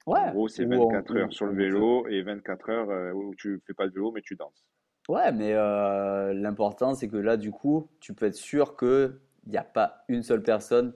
[0.07, 0.19] Ouais.
[0.19, 3.75] En gros, c'est 24 heures sur le vélo et 24 heures euh, où tu fais
[3.75, 4.67] pas de vélo, mais tu danses.
[5.09, 9.57] Ouais, mais euh, l'important, c'est que là, du coup, tu peux être sûr qu'il n'y
[9.57, 10.93] a pas une seule personne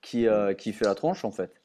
[0.00, 1.60] qui, euh, qui fait la tronche, en fait.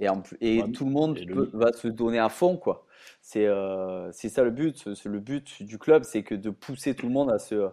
[0.00, 2.84] Et, en plus- et Ouais, tout le monde le- va se donner à fond, quoi.
[3.22, 4.94] C'est euh, c'est ça le but.
[4.94, 7.68] C'est le but du club, c'est que de pousser tout le monde à se,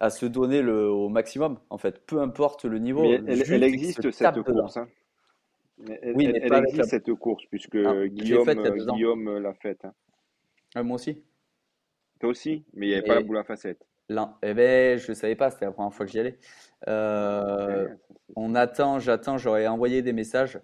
[0.00, 2.04] à se donner le, au maximum, en fait.
[2.06, 3.02] Peu importe le niveau.
[3.02, 4.76] Mais elle, existe se cette course.
[4.76, 4.88] hein.
[5.88, 9.84] Elle, Oui, elle- mais existe cette course puisque Ah, Guillaume, l'a faite.
[9.84, 9.94] hein.
[10.74, 11.22] Ah, moi aussi.
[12.20, 13.86] Toi aussi, mais il n'y avait pas la boule à facettes.
[14.08, 16.38] Là, eh ben, je savais pas, c'était la première fois que j'y allais.
[16.88, 17.88] Euh,
[18.36, 20.58] on attend, j'attends, j'aurais envoyé des messages,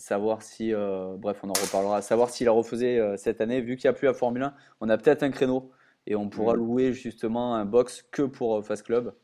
[0.00, 3.76] savoir si, euh, bref, on en reparlera, savoir s'il a refusé euh, cette année, vu
[3.76, 5.70] qu'il n'y a plus la Formule 1, on a peut-être un créneau
[6.06, 6.60] et on pourra Mhm.
[6.60, 9.14] louer justement un box que pour euh, Fast Club.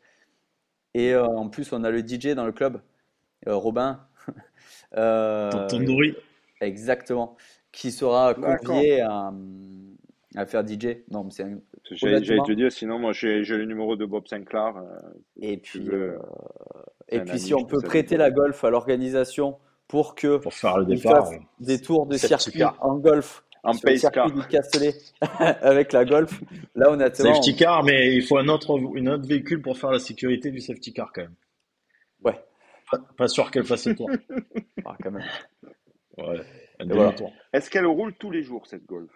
[0.94, 2.80] Et euh, en plus, on a le DJ dans le club,
[3.48, 4.06] euh, Robin,
[4.96, 6.14] Euh, Tandoori.
[6.60, 7.36] exactement,
[7.72, 9.32] qui sera convié à,
[10.36, 11.04] à faire DJ.
[11.10, 11.60] Non, mais c'est un-
[11.92, 14.76] J'allais te dire, sinon moi j'ai j'ai le numéro de Bob Sinclair.
[14.76, 15.00] euh,
[15.40, 16.18] Et puis, euh,
[17.08, 20.78] et puis ami, si on peut prêter la golf à l'organisation pour que Pour faire
[20.78, 21.30] le départ.
[21.60, 22.76] des tours de Safety circuit car.
[22.84, 24.30] en golf En sur le pace circuit car.
[24.32, 24.94] du Castellet
[25.38, 26.40] avec la golf,
[26.74, 29.98] là honnêtement, Safety car, mais il faut un autre, une autre véhicule pour faire la
[29.98, 31.34] sécurité du safety car quand même.
[32.24, 32.44] ouais,
[32.90, 34.10] Pas, pas sûr qu'elle fasse le tour.
[34.84, 35.24] ah, quand même.
[36.18, 36.40] Ouais,
[36.88, 37.14] voilà.
[37.52, 39.10] Est-ce qu'elle roule tous les jours cette Golf?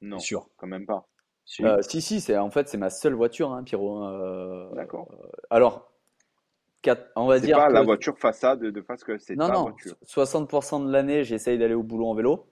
[0.00, 0.48] Non, sûr.
[0.56, 1.08] quand même pas.
[1.46, 1.64] Si.
[1.64, 3.98] Euh, si si, c'est en fait c'est ma seule voiture, hein, Pierrot.
[3.98, 5.08] hein, euh, D'accord.
[5.50, 5.90] alors,
[6.84, 9.54] quatre- on va C'est dire pas la voiture façade de face que c'est non ta
[9.54, 9.96] non, voiture.
[10.04, 12.46] 60% de l'année j'essaye d'aller au boulot en vélo,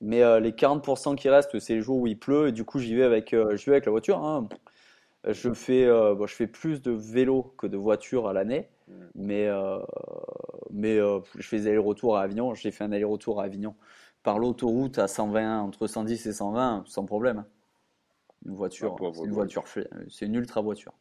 [0.00, 2.78] mais euh, les 40% qui restent c'est les jours où il pleut et du coup
[2.78, 4.18] j'y vais avec, euh, j'y vais avec la voiture.
[4.18, 4.48] hein.
[5.26, 8.92] Je fais, euh, bon, je fais plus de vélo que de voiture à l'année, Mm.
[9.14, 9.48] mais,
[10.70, 12.52] mais je fais des allers-retours à Avignon.
[12.52, 13.74] J'ai fait un aller-retour à Avignon
[14.22, 17.44] par l'autoroute à 120, entre 110 et 120, sans problème.
[18.44, 19.64] Une voiture, Ah, c'est une voiture,
[20.10, 20.92] c'est une ultra voiture.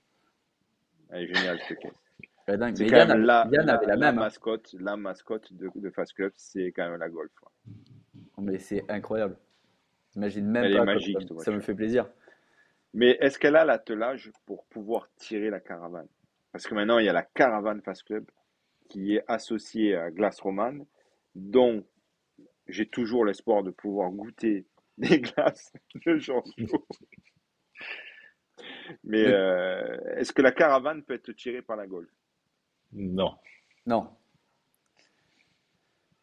[1.10, 1.92] Elle est géniale cette caisse.
[2.48, 2.76] Est dingue.
[2.76, 4.20] C'est Mais Yann, avait- la, Yann la, avait la la même.
[4.20, 4.24] hein.
[4.24, 7.32] mascotte, la mascotte de, de Fast Club, c'est quand même la Golf.
[8.38, 9.38] Mais c'est incroyable.
[10.14, 12.10] J'imagine même Elle est pas comme magique, ça, me fait plaisir.
[12.94, 16.08] Mais est-ce qu'elle a l'attelage pour pouvoir tirer la caravane?
[16.52, 18.26] Parce que maintenant, il y a la caravane Fast Club
[18.90, 20.86] qui est associée à Glace Romane,
[21.34, 21.84] dont
[22.68, 25.74] j'ai toujours l'espoir de pouvoir goûter des glaces
[26.18, 26.44] jour.
[26.58, 26.68] Mais
[29.04, 32.10] Mais- euh, est-ce que la caravane peut être tirée par la Golf?
[32.96, 33.34] Non.
[33.86, 34.08] Non,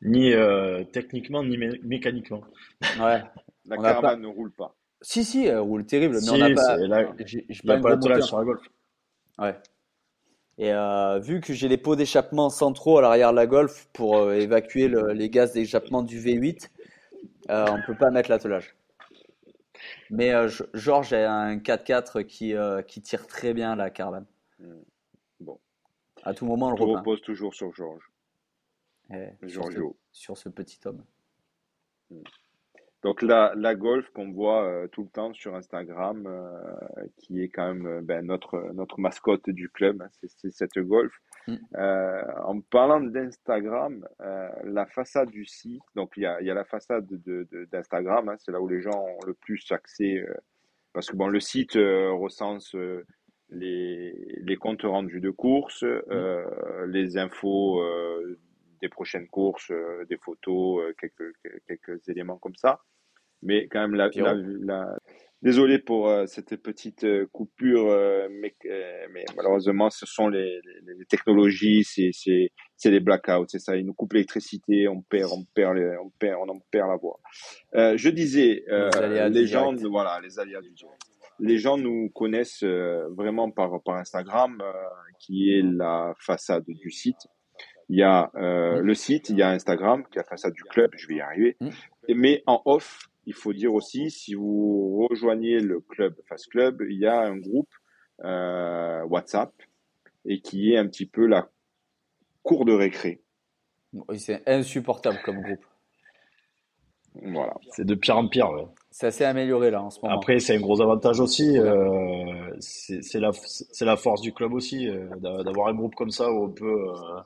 [0.02, 2.42] Ni euh, techniquement, ni mé- mécaniquement.
[3.00, 3.22] ouais.
[3.66, 4.74] La On caravane ne roule pas.
[5.02, 6.76] Si, si, elle roule terrible, mais Si, on n'a pas.
[7.26, 8.62] J'ai n'y pas pas sur la Golf.
[9.38, 9.56] Ouais.
[10.58, 14.16] Et euh, vu que j'ai les pots d'échappement centraux à l'arrière de la Golf pour
[14.16, 16.70] euh, évacuer le- les gaz d'échappement du V8,
[17.50, 18.74] euh, on peut pas mettre l'attelage.
[20.10, 24.26] Mais euh, Ge- Georges a un 4x4 qui, euh, qui tire très bien la caravane.
[24.58, 24.80] Hmm.
[25.40, 25.58] Bon.
[26.24, 26.98] À tout moment, on le Tout repeint.
[27.00, 28.10] repose toujours sur Georges,
[29.12, 29.96] Eh, sur, ce, Giorgio.
[30.12, 31.04] sur ce petit homme.
[33.02, 37.48] Donc la, la Golf qu'on voit euh, tout le temps sur Instagram, euh, qui est
[37.48, 41.12] quand même euh, ben, notre, notre mascotte du club, hein, c'est cette Golf.
[41.46, 41.54] Mm.
[41.76, 44.06] Euh, en parlant d'Instagram,
[44.64, 48.28] la façade du site, donc il y a, y a la façade de, de- d'Instagram,
[48.28, 50.22] hein, c'est là où les gens ont le plus accès,
[50.92, 52.76] parce que bon, le site recense
[53.50, 56.44] les, les comptes rendus de courses, euh,
[56.88, 58.38] les infos euh,
[58.80, 61.34] des prochaines courses, euh, des photos, euh, quelques,
[61.66, 62.80] quelques éléments comme ça.
[63.42, 64.98] Mais quand même, la, la, la-
[65.42, 70.60] désolé pour euh, cette petite euh, coupure, euh, mais, euh, mais malheureusement, ce sont les,
[70.86, 73.76] les, les technologies, c'est, c'est, c'est les blackouts, c'est ça.
[73.76, 76.96] Ils nous coupent l'électricité, on perd, on perd, les- on perd, on en perd la
[76.96, 77.18] voix.
[77.74, 78.90] Euh, je disais, euh,
[79.30, 81.00] Les gens, voilà, les aléas du direct.
[81.40, 84.72] Les gens nous connaissent euh, vraiment par, par Instagram, euh,
[85.18, 87.26] qui est la façade du site.
[87.88, 88.84] Il y a euh, Mm.
[88.84, 91.20] le site, il y a Instagram, qui est la façade du club, je vais y
[91.20, 91.56] arriver.
[91.60, 91.68] Mm.
[92.14, 96.98] Mais en off, il faut dire aussi, si vous rejoignez le club Fast Club, il
[96.98, 97.68] y a un groupe
[98.24, 99.52] euh, WhatsApp
[100.24, 101.50] et qui est un petit peu la
[102.42, 103.22] cour de récré.
[103.92, 105.64] Oui, C'est insupportable comme groupe.
[107.22, 107.54] Voilà.
[107.70, 108.50] C'est de pire en pire.
[108.50, 108.66] ouais.
[108.92, 110.14] C'est assez amélioré là en ce moment.
[110.14, 111.58] Après, c'est un gros avantage aussi.
[111.58, 116.44] euh, c'est la, force du club aussi, euh, d'a- d'avoir un groupe comme ça où
[116.44, 116.88] on peut.
[116.88, 117.20] euh,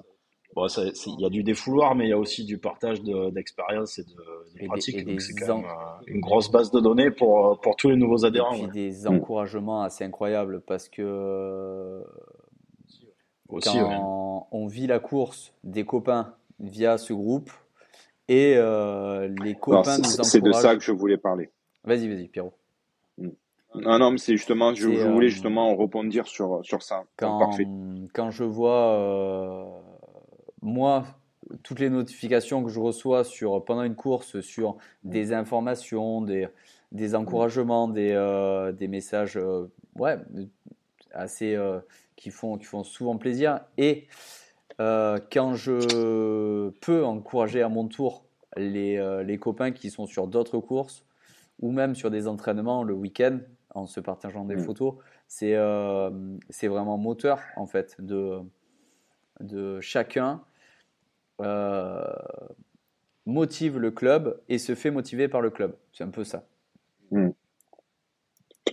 [0.55, 3.31] bon, ça- il y a du défouloir, mais il y a aussi du partage de-
[3.31, 4.15] d'expérience et de, de
[4.57, 4.97] Et des- pratique.
[4.97, 5.67] et Donc, c'est quand même
[6.07, 8.53] une grosse base de données pour, pour tous les nouveaux Et adhérents.
[8.53, 8.71] puis ouais.
[8.73, 9.15] des Mm.
[9.17, 12.03] encouragements assez incroyables parce que
[13.49, 13.61] ouais.
[13.65, 17.51] quand on vit la course des copains via ce groupe
[18.29, 21.51] et euh, les copains c'est- nous c'est de ça que je voulais parler.
[21.85, 22.55] Vas-y, vas-y, Pierrot.
[23.75, 27.05] Non, non, mais c'est justement, je, voulais euh, justement rebondir sur, sur ça.
[27.17, 27.67] Quand, parfait.
[28.13, 29.65] quand je vois, euh,
[30.63, 31.05] moi,
[31.65, 36.47] toutes les notifications que je reçois sur, pendant une course sur des informations, des,
[36.93, 40.19] des encouragements, des, euh, des messages euh, ouais,
[41.13, 41.81] assez, euh,
[42.15, 43.61] qui, font, qui font souvent plaisir.
[43.77, 44.07] Et
[44.81, 48.25] euh, quand je peux encourager à mon tour
[48.57, 51.05] les, euh, les copains qui sont sur d'autres courses
[51.61, 53.41] ou même sur des entraînements le week-end
[53.75, 54.65] en se partageant des Mm.
[54.65, 54.95] photos,
[55.27, 56.11] c'est euh,
[56.63, 58.41] vraiment moteur en fait de,
[59.41, 60.43] de chacun
[61.41, 62.05] euh,
[63.27, 65.77] motive le club et se fait motiver par le club.
[65.93, 66.47] C'est un peu ça.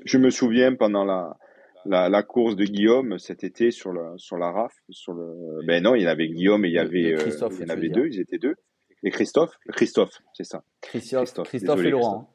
[0.05, 1.37] Je me souviens pendant la,
[1.85, 4.73] la, la course de Guillaume cet été sur, le, sur la RAF.
[4.89, 5.65] Sur le...
[5.65, 7.73] Ben non, il y avait Guillaume et il y avait, euh, Christophe, il y en
[7.73, 8.55] avait deux, ils étaient deux.
[9.03, 10.63] Et Christophe Christophe, c'est ça.
[10.81, 12.33] Christophe, Christophe, Christophe désolé, et Laurent.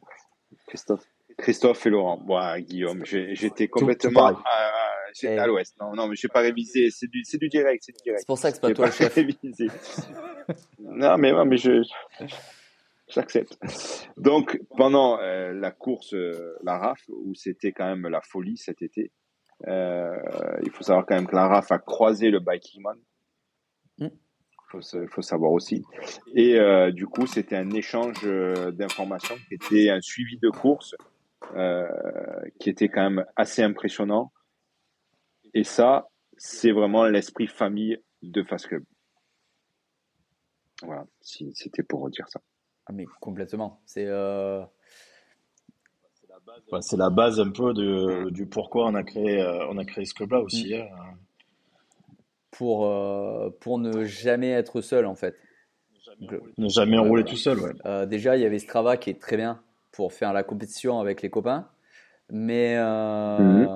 [0.66, 1.04] Christophe.
[1.38, 2.18] Christophe et Laurent.
[2.18, 4.42] Bon, Guillaume, j'ai- j'étais tout complètement à,
[5.14, 5.38] j'étais Eh.
[5.38, 5.76] à l'ouest.
[5.80, 6.90] Non, non, mais j'ai pas révisé.
[6.90, 9.14] C'est du, du direct, c'est pour ça que c'est pas toi le chef.
[9.14, 9.66] révisé.
[10.80, 11.82] non, mais, non, mais je,
[13.08, 13.58] j'accepte.
[14.16, 18.82] Donc, pendant euh, la course, euh, la RAF, où c'était quand même la folie cet
[18.82, 19.12] été,
[19.64, 22.98] il faut savoir quand même que la RAF a croisé le Biking Man.
[23.98, 24.08] Mm.
[24.68, 25.84] Faut, savoir aussi.
[26.34, 30.94] Et euh, du coup, c'était un échange euh, d'informations qui était un suivi de course
[31.54, 31.86] euh,
[32.58, 34.32] qui était quand même assez impressionnant.
[35.54, 38.84] Et ça, c'est vraiment l'esprit famille de Fast Club.
[40.82, 42.40] Voilà, si c'était pour dire ça.
[42.86, 43.80] Ah, mais complètement.
[43.86, 44.06] C'est
[46.80, 50.04] c'est la base un peu de, du pourquoi on a créé, euh, on a créé
[50.04, 50.74] ce club-là aussi.
[50.74, 50.86] hein.
[52.50, 55.36] pour, euh, pour ne jamais être seul en fait.
[56.20, 57.58] Le- Ne jamais rouler tout seul.
[57.58, 57.72] Ouais.
[57.84, 59.60] Euh, déjà, il y avait Strava qui est très bien
[59.92, 61.68] pour faire la compétition avec les copains,
[62.30, 63.66] mais euh,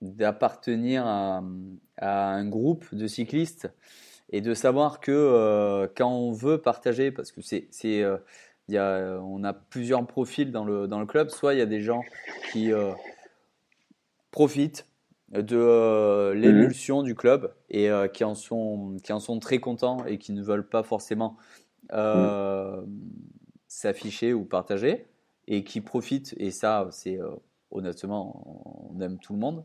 [0.00, 1.42] d'appartenir à,
[1.98, 3.70] à un groupe de cyclistes
[4.32, 7.68] et de savoir que quand on veut partager, parce que c'est,
[8.72, 11.66] y a, on a plusieurs profils dans le, dans le club, soit il y a
[11.66, 12.02] des gens
[12.52, 12.92] qui euh,
[14.30, 14.86] profitent
[15.30, 20.04] de euh, l'émulsion du club et euh, qui, en sont, qui en sont très contents
[20.06, 21.36] et qui ne veulent pas forcément
[21.92, 22.82] euh,
[23.68, 25.06] s'afficher ou partager
[25.46, 27.30] et qui profitent, et ça, c'est euh,
[27.70, 29.64] honnêtement, on aime tout le monde.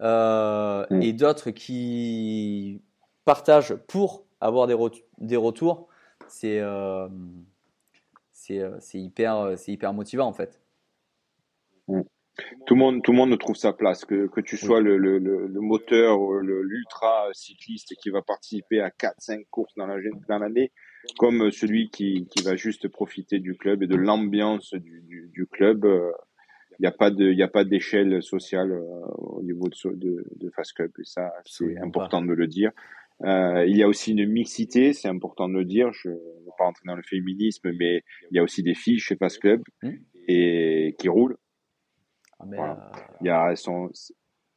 [0.00, 1.02] Euh, Mm.
[1.02, 2.80] Et d'autres qui
[3.24, 4.76] partagent pour avoir des,
[5.18, 5.88] des retours,
[6.28, 7.08] c'est euh,
[8.46, 10.60] c'est euh, c'est hyper, c'est hyper motivant en fait.
[12.66, 15.18] Tout le monde, tout le monde trouve sa place, que, que tu sois le, le,
[15.18, 20.72] le, le moteur, l'ultra cycliste qui va participer à 4-5 courses dans la- dans l'année,
[21.18, 25.46] comme celui qui, qui va juste profiter du club et de l'ambiance du, du, du
[25.46, 25.84] club.
[25.84, 26.10] euh,
[26.80, 29.94] Il n'y a pas de, il y a pas d'échelle sociale euh, au niveau de,
[29.94, 32.72] de, de Fast Club et ça, c'est important de le dire.
[33.22, 35.92] Euh, il y a aussi une mixité, c'est important de le dire.
[35.92, 38.98] Je ne vais pas rentrer dans le féminisme, mais il y a aussi des filles
[38.98, 39.90] chez Fast Club Mm.
[40.28, 41.36] et qui roulent.
[42.40, 42.90] Ah, mais, Voilà.
[42.94, 43.88] euh, Il y a, elles sont,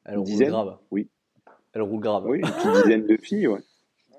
[0.05, 0.77] elle Une roule dizaine grave.
[0.91, 1.09] Oui.
[1.73, 2.25] Elle roule grave.
[2.25, 3.61] oui, une petite dizaine de filles, ouais.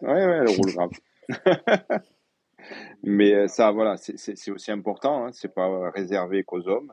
[0.03, 0.90] Ouais, ouais, elles roulent grave.
[3.03, 5.24] Mais euh, ça, voilà, c'est aussi important.
[5.27, 6.92] Hein, c'est pas réservé qu'aux hommes.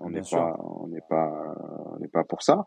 [0.00, 1.54] On n'est pas, on n'est pas,
[1.94, 2.64] on n'est pas pour ça.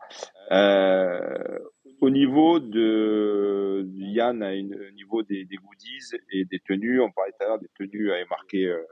[0.50, 1.58] Euh,
[2.02, 7.30] au niveau de Yann, une, au niveau des, des goodies et des tenues, on parlait
[7.32, 8.82] tout à l'heure des tenues avec marqué euh,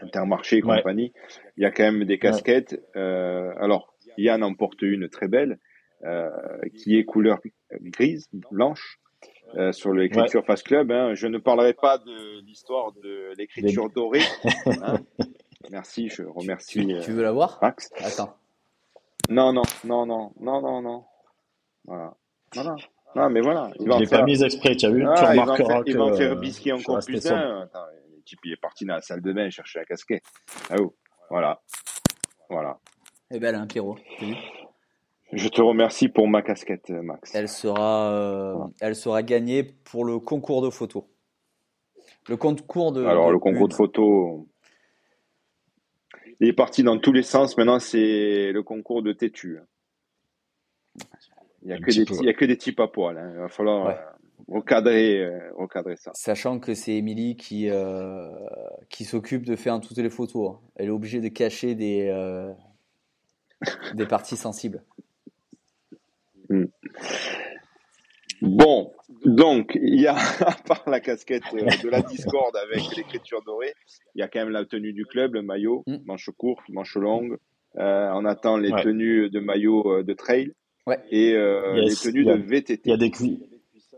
[0.00, 0.76] Intermarché et Ouais.
[0.76, 1.12] compagnie.
[1.56, 2.80] Il y a quand même des casquettes.
[2.94, 5.58] Euh, alors, Yann en porte une très belle,
[6.04, 6.28] euh,
[6.76, 7.38] qui est couleur
[7.80, 9.00] grise, blanche,
[9.56, 10.92] euh, sur l'écriture Fast Club.
[10.92, 11.14] Hein.
[11.14, 14.20] Je ne parlerai pas de l'histoire de l'écriture dorée.
[14.66, 15.00] hein.
[15.70, 17.58] Merci, je remercie Tu, tu veux la voir?
[17.62, 17.90] Max.
[17.98, 18.36] Attends.
[19.30, 21.04] Non, non, non, non, non, non, non.
[21.88, 22.14] Voilà.
[22.54, 22.76] Voilà.
[23.16, 23.70] Non, mais voilà.
[23.80, 25.04] Il va faire, pas mise exprès, tu as vu?
[25.06, 26.98] Ah, tu il va en remarqueras faire, il que va en faire euh, bisquer encore
[27.04, 27.36] plus sobre.
[27.36, 27.62] un.
[27.62, 30.22] Attends, le type, il est parti dans la salle de bain chercher la casquette.
[30.70, 30.94] Ah oh.
[31.30, 31.62] Voilà.
[32.50, 32.78] Voilà.
[33.30, 33.96] Eh ben, elle a un Pierrot.
[35.32, 37.34] Je te remercie pour ma casquette, Max.
[37.34, 38.70] Elle sera, euh, Voilà.
[38.80, 41.04] elle sera gagnée pour le concours de photos.
[42.28, 43.04] Le concours de.
[43.04, 44.46] Alors, de le concours de photos,
[46.40, 47.56] il est parti dans tous les sens.
[47.56, 49.58] Maintenant, c'est le concours de têtu.
[51.68, 53.18] Il n'y a, que des il y a que des types à poil.
[53.18, 53.30] hein.
[53.34, 53.92] Il va falloir Ouais.
[53.94, 56.10] euh, recadrer, euh, recadrer ça.
[56.14, 58.30] Sachant que c'est Émilie qui, euh,
[58.88, 60.52] qui s'occupe de faire toutes les photos.
[60.56, 60.60] hein.
[60.76, 62.10] Elle est obligée de cacher des,
[63.94, 64.82] des parties sensibles.
[68.40, 68.92] Bon,
[69.24, 70.14] donc, il y a,
[70.46, 73.74] à part la casquette de la Discord avec l'écriture dorée,
[74.14, 75.96] il y a quand même la tenue du club, le maillot, Mm.
[76.06, 77.36] manche courte, manche longue,
[77.76, 78.82] Euh, on attend les Ouais.
[78.82, 80.52] tenues de maillot de trail
[80.88, 80.98] Ouais.
[81.10, 82.80] et euh, Yes, les tenues il y a- de VTT.
[82.86, 83.38] Il y a des cui-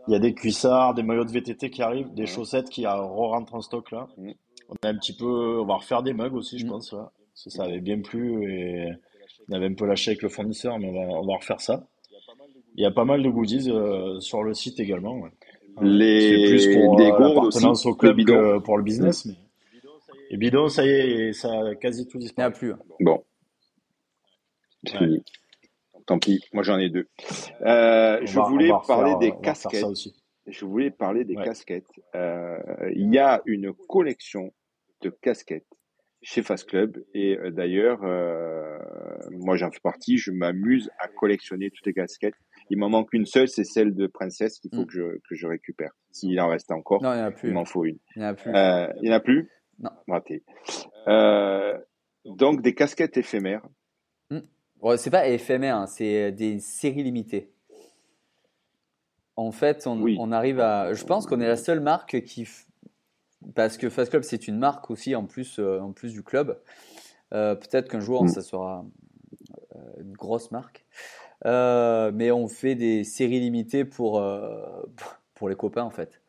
[0.07, 2.27] il y a des cuissards, des maillots de VTT qui arrivent, des Ouais.
[2.27, 4.07] chaussettes qui euh, rentrent en stock là.
[4.17, 4.31] Mm.
[4.69, 6.69] On a un petit peu, on va refaire des mugs aussi, je Mm.
[6.69, 6.93] pense.
[6.93, 7.11] Là.
[7.33, 8.87] Ça, ça avait bien plu et
[9.49, 11.87] on avait un peu lâché avec le fournisseur, mais on va, on va refaire ça.
[12.75, 15.17] Il y a pas mal de goodies euh, sur le site également.
[15.19, 15.29] ouais.
[15.81, 16.19] Les,
[16.57, 18.33] C'est plus pour des gourdes l'appartenance aussi, au club bidon.
[18.33, 19.25] que pour le business.
[19.25, 19.35] Mais...
[20.29, 22.47] Et bidon, ça y est, ça a quasi tout Il n'y disparu.
[22.47, 22.73] a plus.
[22.99, 23.23] Bon,
[24.85, 25.21] c'est fini.
[26.11, 27.07] Tant pis, moi j'en ai deux.
[27.61, 29.85] Euh, je va- voulais parler des casquettes.
[30.45, 31.87] Je voulais parler des casquettes.
[32.13, 34.51] Il y a une collection
[35.03, 35.63] de casquettes
[36.21, 38.77] chez Fast Club et euh, d'ailleurs, euh,
[39.31, 40.17] moi j'en fais partie.
[40.17, 42.35] Je m'amuse à collectionner toutes les casquettes.
[42.69, 44.87] Il m'en manque une seule, c'est celle de Princesse qu'il faut Mm.
[44.87, 45.91] que je que je récupère.
[46.11, 47.99] S'il en reste encore, Non, il en m'en faut une.
[48.17, 48.51] Il n'y en a plus.
[48.53, 49.49] Euh, il n'y en a plus?
[49.79, 49.91] Non.
[50.09, 50.43] Raté.
[52.25, 53.63] Donc des casquettes éphémères.
[54.81, 57.51] Ouais, c'est pas éphémère, hein, c'est des séries limitées.
[59.35, 60.17] En fait, on, Oui.
[60.19, 60.93] on arrive à.
[60.93, 62.47] Je pense qu'on est la seule marque qui.
[63.55, 66.59] Parce que Fast Club, c'est une marque aussi, en plus, euh, en plus du club.
[67.33, 68.27] Euh, Peut-être qu'un jour, Mm.
[68.27, 68.85] ça sera
[69.75, 70.85] euh, une grosse marque.
[71.45, 74.83] Euh, mais on fait des séries limitées pour, euh,
[75.33, 76.21] pour les copains, en fait.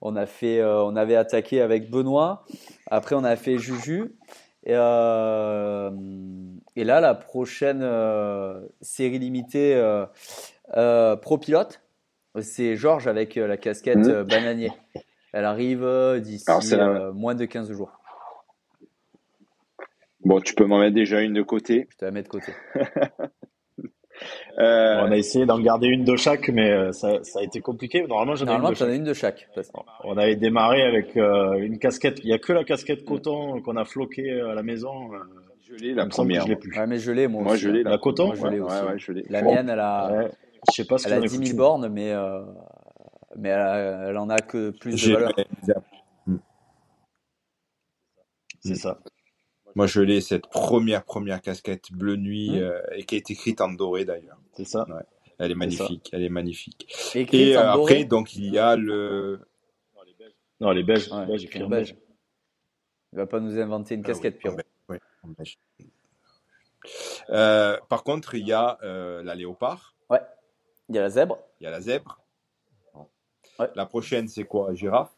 [0.00, 2.44] On, a fait, euh, on avait attaqué avec Benoît.
[2.90, 4.16] Après, on a fait Juju.
[4.64, 5.90] Et, euh,
[6.76, 10.06] et là, la prochaine euh, série limitée euh,
[10.76, 11.80] euh, Pro Pilote,
[12.40, 14.72] c'est Georges avec euh, la casquette euh, bananier.
[15.32, 16.44] Elle arrive euh, d'ici
[16.74, 17.92] euh, moins de 15 jours.
[20.24, 21.86] Bon, tu peux m'en mettre déjà une de côté.
[21.90, 22.52] Je te la mets de côté.
[24.60, 27.60] Euh, On a essayé d'en garder une de chaque, mais euh, ça, ça a été
[27.60, 28.06] compliqué.
[28.06, 28.88] Normalement, j'en ai une de chaque.
[28.94, 29.48] une de chaque.
[29.56, 29.72] Parce-
[30.04, 32.20] On avait démarré avec euh, une casquette.
[32.22, 35.10] Il n'y a que la casquette coton qu'on a floquée à la maison.
[35.66, 36.42] Je l'ai la première.
[36.44, 36.76] je l'ai plus.
[36.78, 37.62] Ouais, mais je l'ai, moi, Moi, aussi.
[37.62, 37.84] je l'ai hein.
[37.84, 38.82] la La coton Moi, je l'ai Ouais, aussi.
[38.82, 39.24] ouais, ouais, je l'ai.
[39.30, 40.30] La mienne, elle a, Ouais,
[40.68, 41.54] je sais pas ce elle a en est 10 000 foutu.
[41.54, 42.44] bornes, mais, euh,
[43.36, 45.32] mais elle, a- elle en a que plus de valeur.
[48.60, 48.98] C'est ça.
[49.74, 52.62] Moi, je l'ai, cette première, première casquette bleu nuit, Hmm.
[52.62, 54.38] euh, et qui a été écrite en doré d'ailleurs.
[54.56, 54.86] C'est ça.
[55.38, 56.86] Elle est magnifique, elle est magnifique.
[57.14, 59.40] Écrite Et euh, après, donc, il y a le.
[60.60, 61.10] Non, les beiges.
[61.10, 61.94] Ouais, beige, écrit écrit en en beige.
[61.94, 62.00] beige.
[63.12, 64.56] Il va pas nous inventer une Ah casquette, oui, Pierrot.
[67.30, 70.20] Euh, par contre, il y a euh, la léopard, Ouais.
[70.90, 71.38] Il y a la zèbre.
[71.60, 72.20] il y a la zèbre.
[73.58, 73.70] Ouais.
[73.74, 75.12] La prochaine, c'est quoi Girafe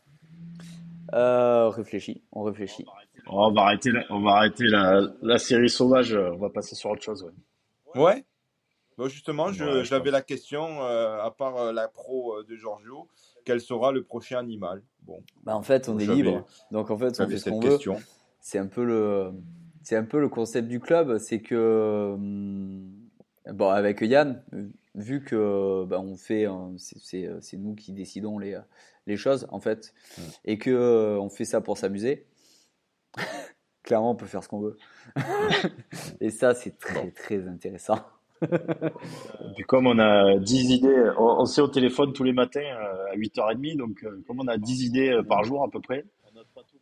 [1.13, 2.85] Euh, réfléchis, on réfléchit.
[3.29, 6.15] Oh, on va arrêter, la, on va arrêter la, la série sauvage.
[6.15, 7.25] On va passer sur autre chose.
[7.95, 8.03] Ouais.
[8.03, 8.25] Ouais.
[8.97, 13.09] Bon, justement, Ouais, j'avais la question, euh, à part euh, la pro euh, de Giorgio,
[13.45, 14.83] quel sera le prochain animal?
[15.03, 16.47] Bon, Bah, en fait, on est libre.
[16.71, 17.69] Donc, en fait, on fait ce cette qu'on veut.
[17.71, 17.97] question.
[18.41, 19.33] C'est un peu le,
[19.87, 21.19] c'est un peu le concept du club.
[21.19, 22.17] C'est que,
[23.53, 24.43] bon, avec Yann,
[24.97, 28.59] vu que bah, on fait, euh, c'est- nous qui décidons les,
[29.07, 29.95] les choses, en fait,
[30.45, 32.27] et que euh, on fait ça pour s'amuser.
[33.85, 34.77] Clairement, on peut faire ce qu'on veut.
[36.21, 38.01] et ça, c'est très, très intéressant.
[38.43, 42.61] Et puis comme on a 10 idées, on, on s'est au téléphone tous les matins
[42.61, 45.81] euh, à 8h30, donc euh, comme on a 10 idées euh, par jour à peu
[45.81, 46.05] près,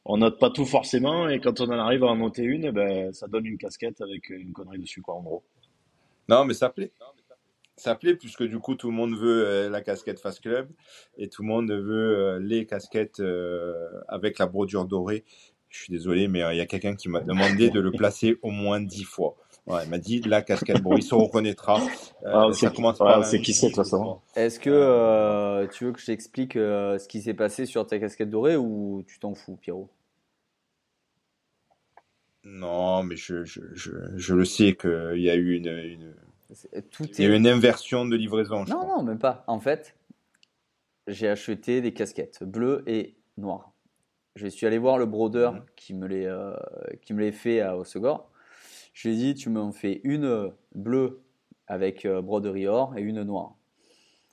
[0.04, 3.12] on note pas tout forcément, et quand on en arrive à en noter une, ben,
[3.12, 5.42] ça donne une casquette avec une connerie dessus, quoi, en gros.
[6.28, 6.92] Non, mais ça plaît.
[7.76, 10.70] Ça plaît puisque du coup tout le monde veut euh, la casquette Fast Club
[11.18, 13.74] et tout le monde veut euh, les casquettes euh,
[14.06, 15.24] avec la brodure dorée.
[15.70, 18.50] Je suis désolé, mais il y a quelqu'un qui m'a demandé de le placer au
[18.50, 19.34] moins dix fois.
[19.66, 20.82] Ouais, il m'a dit la casquette.
[20.82, 21.80] Bon, il se reconnaîtra.
[22.24, 24.20] Euh, Ah, ça commence par on un sait qui c'est, de toute façon.
[24.36, 27.98] Est-ce que euh, tu veux que je t'explique euh, ce qui s'est passé sur ta
[27.98, 29.88] casquette dorée ou tu t'en fous, Pierrot?
[32.44, 36.14] Non, mais je, je, je, je le sais qu'il y a eu une, une-
[36.52, 38.64] C'est- Tout il y a eu une inversion de livraison.
[38.64, 38.88] je Non, crois.
[38.98, 39.44] non, même pas.
[39.46, 39.96] En fait,
[41.06, 43.72] j'ai acheté des casquettes bleues et noires.
[44.36, 45.62] Je suis allé voir le brodeur Mhm.
[45.76, 46.54] qui me les, euh,
[47.02, 48.30] qui me les fait à Hossegor.
[48.94, 51.20] Je lui ai dit, tu m'en fais une bleue
[51.66, 53.56] avec euh, broderie or et une noire.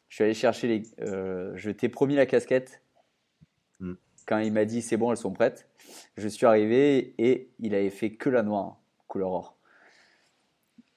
[0.07, 0.83] Je suis allé chercher les.
[1.01, 2.81] euh, je t'ai promis la casquette.
[3.79, 3.97] Mhm.
[4.27, 5.67] Quand il m'a dit c'est bon, elles sont prêtes,
[6.15, 9.57] je suis arrivé et il avait fait que la noire, couleur or.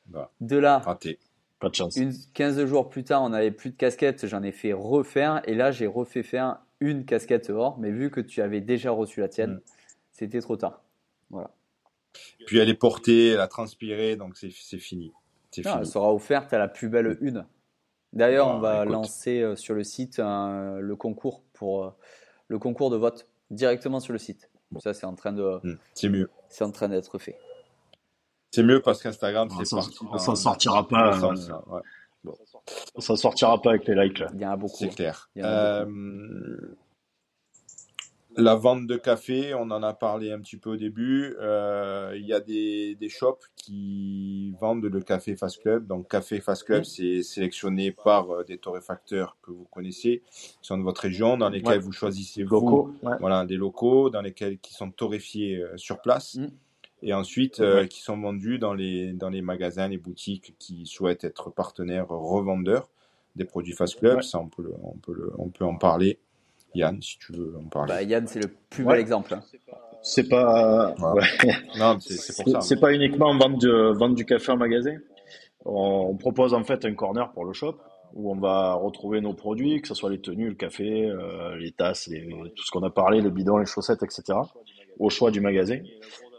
[0.07, 0.31] Bah.
[0.41, 1.19] De là, Raté.
[1.61, 1.97] Pas de chance.
[1.97, 5.55] une, 15 jours plus tard, on n'avait plus de casquette, j'en ai fait refaire, et
[5.55, 9.29] là j'ai refait faire une casquette or, mais vu que tu avais déjà reçu la
[9.29, 9.61] tienne, Mm.
[10.13, 10.83] c'était trop tard.
[12.47, 15.13] Puis elle est portée, elle a transpiré, donc c'est c'est fini.
[15.51, 17.47] C'est Non, elle sera offerte à la plus belle une.
[18.13, 18.93] D'ailleurs, Ah, on va écoute.
[18.93, 21.91] lancer euh, sur le site un- le concours pour euh,
[22.49, 24.51] le concours de vote directement sur le site.
[24.81, 26.29] Ça, c'est en train de, Hmm, C'est mieux.
[26.49, 27.37] c'est en train d'être fait.
[28.53, 29.99] C'est mieux parce qu'Instagram, On c'est s'en- parti.
[30.11, 31.33] on s'en sortira pas, euh,
[31.69, 32.33] ouais.
[32.99, 34.29] Ça sortira pas avec les likes là.
[34.35, 34.77] Il y en a beaucoup.
[34.79, 35.29] C'est clair.
[35.37, 35.51] Il y en a
[35.85, 36.77] Euh,
[38.37, 41.35] la vente de café, on en a parlé un petit peu au début.
[41.41, 45.87] Euh, il y a des, des shops qui vendent le café Fast Club.
[45.87, 50.79] Donc, Café Fast Club, c'est sélectionné par euh, des torréfacteurs que vous connaissez, qui sont
[50.79, 51.79] de votre région, dans lesquels Ouais.
[51.79, 53.17] vous choisissez vous, Locaux, ouais.
[53.21, 56.37] voilà, des locaux, dans lesquels qui sont torréfiés euh, sur place.
[56.37, 56.47] Mm.
[57.03, 57.89] Et ensuite, euh, Ouais.
[57.89, 62.89] qui sont vendus dans les, dans les magasins, les boutiques qui souhaitent être partenaires revendeurs
[63.37, 64.23] des produits Fast Club.
[64.23, 66.19] Ça, on peut, le- on, peut le- on peut en parler.
[66.75, 67.89] Yann, si tu veux en parler.
[67.89, 68.93] Bah, Yann, c'est le plus Ouais.
[68.95, 69.35] bel exemple.
[69.35, 69.43] hein.
[70.03, 71.23] C'est pas, ouais.
[71.79, 72.61] non, c'est c'est pour ça.
[72.61, 74.97] C'est pas uniquement vendre, de, vendre du café en magasin.
[75.65, 77.77] On, on propose en fait un corner pour le shop
[78.13, 81.73] où on va retrouver nos produits, que ce soit les tenues, le café, euh, les
[81.73, 84.39] tasses, les- tout ce qu'on a parlé, le bidon, les chaussettes, etc.
[84.99, 85.79] Au choix du magasin.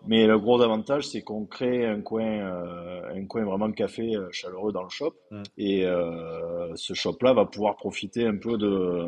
[0.07, 4.15] Mais le gros avantage, c'est qu'on crée un coin, euh, un coin vraiment de café
[4.15, 5.15] euh, chaleureux dans le shop.
[5.31, 5.41] Mm.
[5.57, 9.07] Et euh, ce shop-là va pouvoir profiter un peu de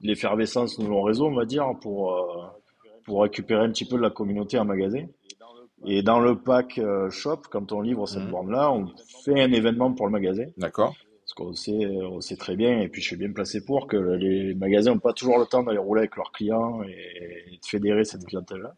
[0.00, 2.46] l'effervescence de nos réseaux, on va dire, pour, euh,
[3.04, 5.06] pour récupérer un petit peu de la communauté en magasin.
[5.84, 8.30] Et dans le pack euh, shop, quand on livre cette Mhm.
[8.30, 8.86] borne-là, on
[9.24, 10.46] fait un événement pour le magasin.
[10.56, 10.94] D'accord.
[11.20, 13.96] Parce qu'on sait, on sait très bien, et puis je suis bien placé pour, que
[13.96, 18.04] les magasins n'ont pas toujours le temps d'aller rouler avec leurs clients et de fédérer
[18.04, 18.74] cette clientèle-là.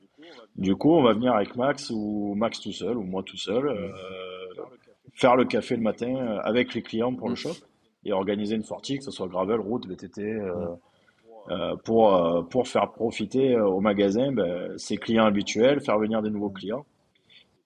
[0.56, 3.68] Du coup, on va venir avec Max ou Max tout seul ou moi tout seul,
[3.68, 3.92] euh,
[5.14, 7.54] faire le café le matin avec les clients pour le shop
[8.04, 10.66] et organiser une sortie, que ce soit gravel, route, VTT, euh,
[11.51, 16.22] euh, pour, euh, pour faire profiter euh, au magasin ben, ses clients habituels, faire venir
[16.22, 16.84] des nouveaux clients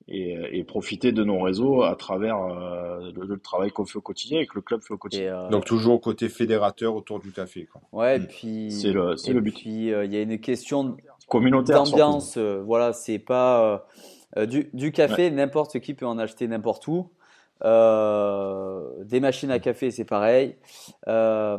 [0.08, 4.02] et, et profiter de nos réseaux à travers euh, le, le travail qu'on fait au
[4.02, 5.34] quotidien et que le club fait au quotidien.
[5.46, 7.66] euh, Donc, toujours côté fédérateur autour du café.
[7.66, 7.80] Quoi.
[7.92, 8.26] ouais, et Mm.
[8.26, 9.54] puis, C'est le, c'est et le but.
[9.54, 10.96] puis, euh, il y a une question
[11.28, 12.36] Communautaire d'ambiance.
[12.36, 13.78] euh, voilà, c'est pas euh,
[14.42, 17.08] euh, du, du café, n'importe qui peut en acheter n'importe où.
[17.64, 20.56] Euh, des machines à café, c'est pareil.
[21.08, 21.56] Euh,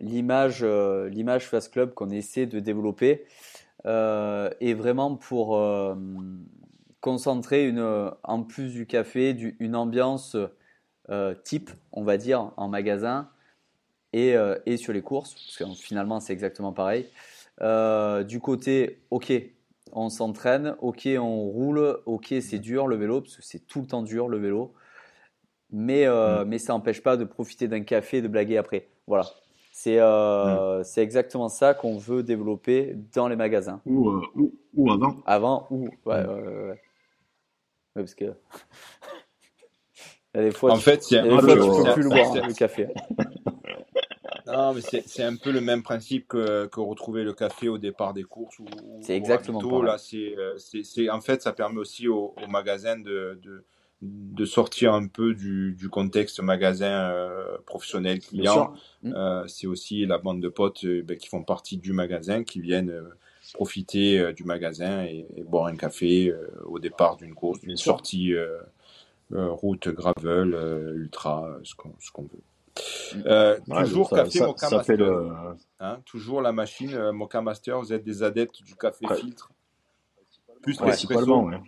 [0.00, 3.24] l'image, euh, l'image Fast Club qu'on essaie de développer
[3.86, 5.94] euh, est vraiment pour euh,
[7.00, 10.36] concentrer une, en plus du café, du- une ambiance
[11.10, 13.30] euh, type, on va dire, en magasin
[14.12, 17.06] et, euh, et sur les courses, parce que finalement c'est exactement pareil.
[17.62, 19.32] Euh, du côté, ok,
[19.92, 23.86] on s'entraîne, ok, on roule, ok, c'est dur le vélo, parce que c'est tout le
[23.86, 24.74] temps dur le vélo,
[25.72, 26.06] mais,
[26.46, 28.88] mais ça n'empêche pas de profiter d'un café et de blaguer après.
[29.06, 29.24] Voilà.
[29.70, 33.80] C'est euh, c'est exactement ça qu'on veut développer dans les magasins.
[33.86, 35.16] Ou, euh, ou, ou avant.
[35.26, 35.88] Avant ou.
[36.04, 36.70] Ouais, ouais, ouais, ouais.
[36.70, 38.24] Ouais, parce que.
[40.32, 41.82] Il y a des fois, En tu- fait, c'est il y a un peu tu
[41.82, 42.86] peux plus le boire, le café.
[44.46, 48.14] Non, mais c'est un peu le même principe que, que retrouver le café au départ
[48.14, 49.82] des courses ou, ou C'est exactement.
[49.82, 53.64] Là, c'est, euh, c'est, en fait, ça permet aussi au, au magasin de, de,
[54.02, 58.52] de sortir un peu du, du contexte magasin euh, professionnel client.
[58.54, 58.74] sûr.
[59.02, 59.12] Mm.
[59.14, 62.60] Euh, c'est aussi la bande de potes euh, ben, qui font partie du magasin, qui
[62.60, 63.10] viennent euh,
[63.52, 67.76] profiter euh, du magasin et, et boire un café euh, au départ d'une course, d'une
[67.76, 68.58] sortie euh,
[69.32, 73.24] euh, route gravel, euh, ultra, euh, ce qu'on, ce qu'on veut.
[73.26, 74.96] Euh, Ouais, toujours ça, café ça- Mocha ça fait Master.
[74.96, 75.28] le.
[75.80, 79.16] Hein, toujours la machine euh, Mocha Master, vous êtes des adeptes du café Ouais.
[79.16, 79.50] filtre?
[80.62, 81.58] Plus Principalement, ouais.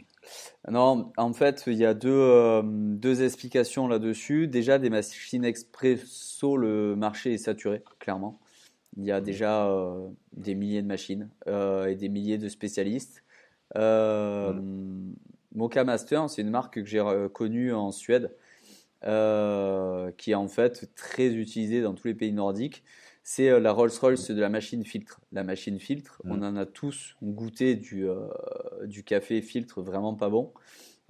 [0.71, 4.47] Non, en fait, il y a deux, euh, deux explications là-dessus.
[4.47, 8.39] Déjà, des machines expresso, le marché est saturé, clairement.
[8.97, 13.25] Il y a déjà euh, des milliers de machines euh, et des milliers de spécialistes.
[13.77, 14.53] Euh,
[15.55, 17.03] Mocha Master, c'est une marque que j'ai
[17.33, 18.35] connue en Suède,
[19.03, 22.85] qui est en fait très utilisée dans tous les pays nordiques.
[23.25, 25.21] C'est euh, la Rolls-Royce de la machine filtre.
[25.33, 26.31] La machine filtre, Mm.
[26.33, 28.17] on en a tous goûté du, euh,
[28.85, 30.53] du café filtre vraiment pas bon,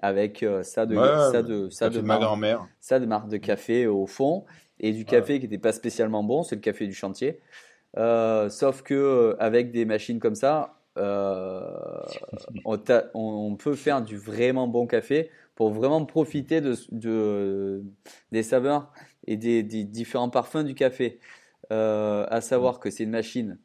[0.01, 2.67] avec euh, ça de, Ouais, ça de, ça de grand-mère.
[2.81, 2.99] ça
[3.39, 4.45] café au fond
[4.81, 7.41] et du café qui n'était pas spécialement bon, c'est le café du chantier.
[7.99, 10.79] Euh, sauf que avec des machines comme ça,
[12.65, 17.83] on, t'a- on- on peut faire du vraiment bon café pour vraiment profiter de, de-
[18.33, 18.91] des saveurs
[19.27, 21.21] et des, des différents parfums du café.
[21.73, 23.59] Euh, à savoir que c'est une machine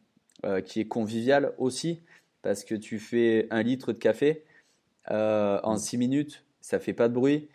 [0.46, 2.04] euh, qui est conviviale aussi
[2.42, 4.46] parce que tu fais un litre de café
[5.12, 7.50] euh, en 6 minutes, ça fait pas de bruit.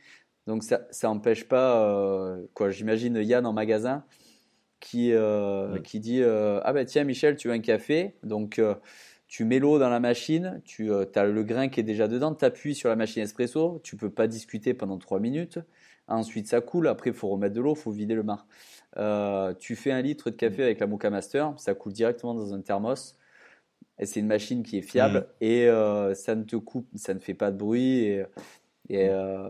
[0.46, 2.70] Donc ça ça empêche pas quoi.
[2.70, 4.05] J'imagine Yann en magasin
[4.80, 5.12] qui
[5.84, 8.61] qui dit ah ben tiens Michel tu veux un café donc
[9.28, 12.44] tu mets l'eau dans la machine, tu as le grain qui est déjà dedans, tu
[12.44, 15.61] appuies sur la machine espresso, tu peux pas discuter pendant 3 minutes.
[16.09, 18.46] Ensuite ça coule, après il faut remettre de l'eau, il faut vider le mar.
[18.99, 22.53] Euh, tu fais un litre de café avec la Mocha Master, ça coule directement dans
[22.55, 23.16] un thermos.
[23.99, 27.18] Et c'est une machine qui est fiable et euh, ça ne te coupe, ça ne
[27.20, 28.05] fait pas de bruit.
[28.05, 28.24] Et,
[28.88, 29.49] Et, euh,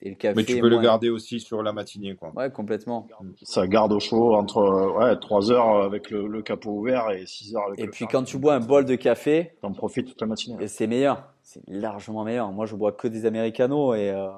[0.00, 0.34] et le café.
[0.36, 2.30] Mais tu peux le garder aussi sur la matinée, quoi.
[2.36, 3.06] Ouais, complètement.
[3.42, 7.56] Ça garde au chaud entre ouais, 3 heures avec le, le capot ouvert et 6
[7.56, 10.20] heures avec Et le puis quand tu bois un bol de café, T'en profites toute
[10.20, 10.62] la matinée.
[10.62, 11.32] et c'est meilleur.
[11.42, 12.52] C'est largement meilleur.
[12.52, 14.28] Moi, je bois que des americanos et, euh,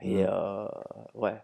[0.00, 0.26] et Mm.
[0.30, 0.66] euh,
[1.14, 1.34] ouais.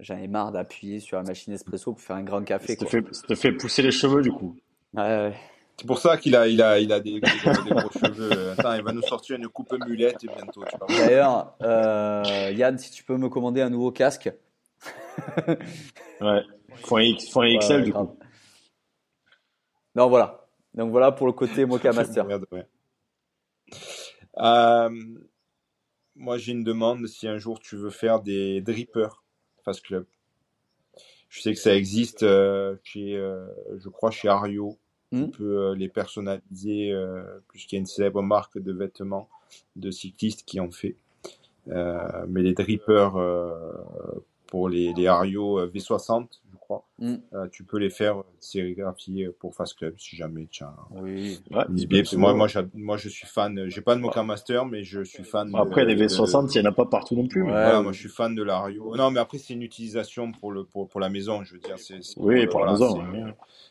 [0.00, 2.74] J'en ai marre d'appuyer sur la machine espresso pour faire un grand café.
[2.74, 4.56] Ça te fait, ça te fait pousser les cheveux du coup.
[4.92, 5.34] Ouais, ouais.
[5.76, 8.50] C'est pour ça qu'il a, il a, il a des, des gros, des gros cheveux.
[8.52, 10.64] Attends, il va nous sortir une coupe mulette bientôt.
[10.88, 14.30] D'ailleurs, euh, Yann, si tu peux me commander un nouveau casque.
[16.20, 16.42] Ouais.
[16.84, 18.06] Faut un, X- faut un Ouais, XL ouais, du grave.
[18.06, 18.18] coup.
[19.96, 20.46] Non, voilà.
[20.74, 22.24] Donc voilà pour le côté Mocha Master.
[22.24, 22.66] Merde, ouais.
[24.38, 24.90] Euh,
[26.16, 29.23] moi, j'ai une demande si un jour tu veux faire des drippers
[29.64, 30.06] Fast Club.
[31.28, 33.46] Je sais que ça existe euh, chez, euh,
[33.78, 34.78] je crois, chez Ario.
[35.10, 35.24] Hmm.
[35.24, 36.94] Tu peux euh, les personnaliser,
[37.48, 39.28] puisqu'il y a une célèbre marque de vêtements
[39.76, 40.96] de cyclistes qui en fait.
[41.66, 43.16] Mais les drippers
[44.54, 47.14] pour les, les Ario euh, V60, je crois, Hmm.
[47.32, 51.40] euh, tu peux les faire sérigraphier pour Fast Club si jamais tu as Oui.
[51.50, 51.64] Ouais.
[52.02, 53.68] Parce moi, moi, j'a- moi, je suis fan.
[53.68, 55.50] J'ai pas de Mocha Master, mais je suis fan.
[55.50, 57.42] de- Après les de- V60, il n'y en a pas partout non plus.
[57.42, 57.62] mais- Ouais.
[57.64, 58.94] voilà, moi je suis fan de l'Ario.
[58.96, 61.76] Non, mais après c'est une utilisation pour le pour, pour la maison, je veux dire.
[62.16, 63.02] Oui, pour la voilà, maison.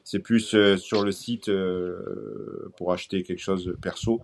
[0.03, 0.23] c'est- ouais.
[0.23, 4.21] Plus euh, sur le site euh, pour acheter quelque chose de perso.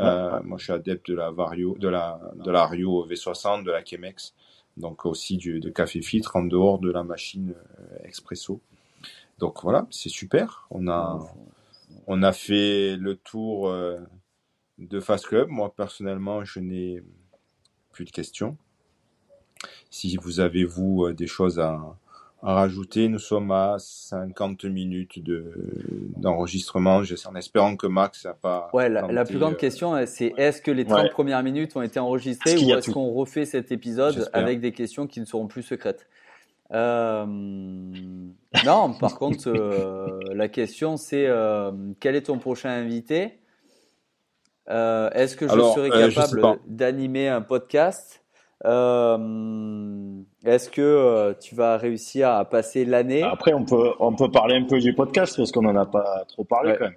[0.00, 3.70] Euh, moi, je suis adepte de la Vario, de la de la Rio V60, de
[3.72, 4.32] la Chemex,
[4.78, 8.60] donc aussi du de café filtre en dehors de la machine euh, expresso.
[9.38, 10.66] Donc voilà, c'est super.
[10.70, 11.18] On a
[12.06, 13.98] on a fait le tour euh,
[14.78, 15.48] de Fast Club.
[15.48, 17.02] Moi personnellement, je n'ai
[17.92, 18.56] plus de questions.
[19.90, 21.96] Si vous avez vous euh, des choses à,
[22.42, 25.52] à rajouter, nous sommes à 50 minutes de
[26.16, 27.02] d'enregistrement.
[27.02, 28.70] J'essaie- En espérant que Max n'a pas.
[28.72, 31.10] Ouais, la, plus grande euh, question, euh, c'est est-ce que les 30 Ouais.
[31.10, 34.40] premières minutes ont été enregistrées ou est-ce qu'on refait cet épisode J'espère.
[34.42, 36.06] avec des questions qui ne seront plus secrètes?
[36.72, 43.38] Euh, Non, par contre, euh, la question c'est euh, quel est ton prochain invité?
[44.70, 48.22] Euh, Est-ce que je Alors, serai euh, capable d'animer un podcast?
[48.64, 53.22] Euh, Est-ce que euh, tu vas réussir à passer l'année?
[53.22, 56.24] Après, on peut, on peut parler un peu du podcast parce qu'on n'en a pas
[56.28, 56.76] trop parlé Ouais.
[56.78, 56.94] quand même.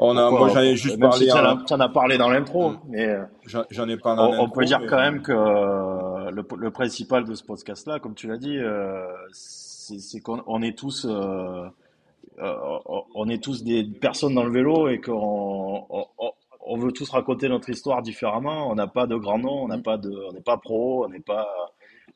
[0.00, 1.26] On a, Pourquoi moi, j'en ai juste même parlé.
[1.26, 2.78] si en tu en as parlé dans l'intro, Mm.
[2.90, 3.22] mais euh,
[3.70, 4.22] J'en ai parlé.
[4.38, 7.98] on, on peut dire mais- quand même que euh, le, le principal de ce podcast-là,
[8.00, 11.64] comme tu l'as dit, euh, c'est c'est qu'on on est tous, euh,
[12.40, 12.54] euh,
[13.14, 16.04] on est tous des personnes dans le vélo et qu'on on,
[16.66, 18.68] on- veut tous raconter notre histoire différemment.
[18.70, 21.08] On n'a pas de grand nom, on n'a pas de, on n'est pas pro, on
[21.08, 21.48] n'est pas,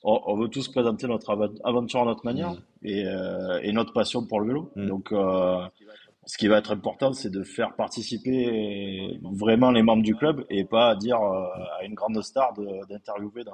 [0.02, 1.30] on, on veut tous présenter notre
[1.64, 2.58] aventure à notre manière Mm.
[2.84, 4.70] et, euh, et notre passion pour le vélo.
[4.76, 4.86] Mm.
[4.86, 5.58] Donc, euh,
[6.26, 10.64] ce qui va être important, c'est de faire participer vraiment les membres du club et
[10.64, 11.44] pas dire euh,
[11.78, 12.54] à une grande star
[12.88, 13.44] d'interviewer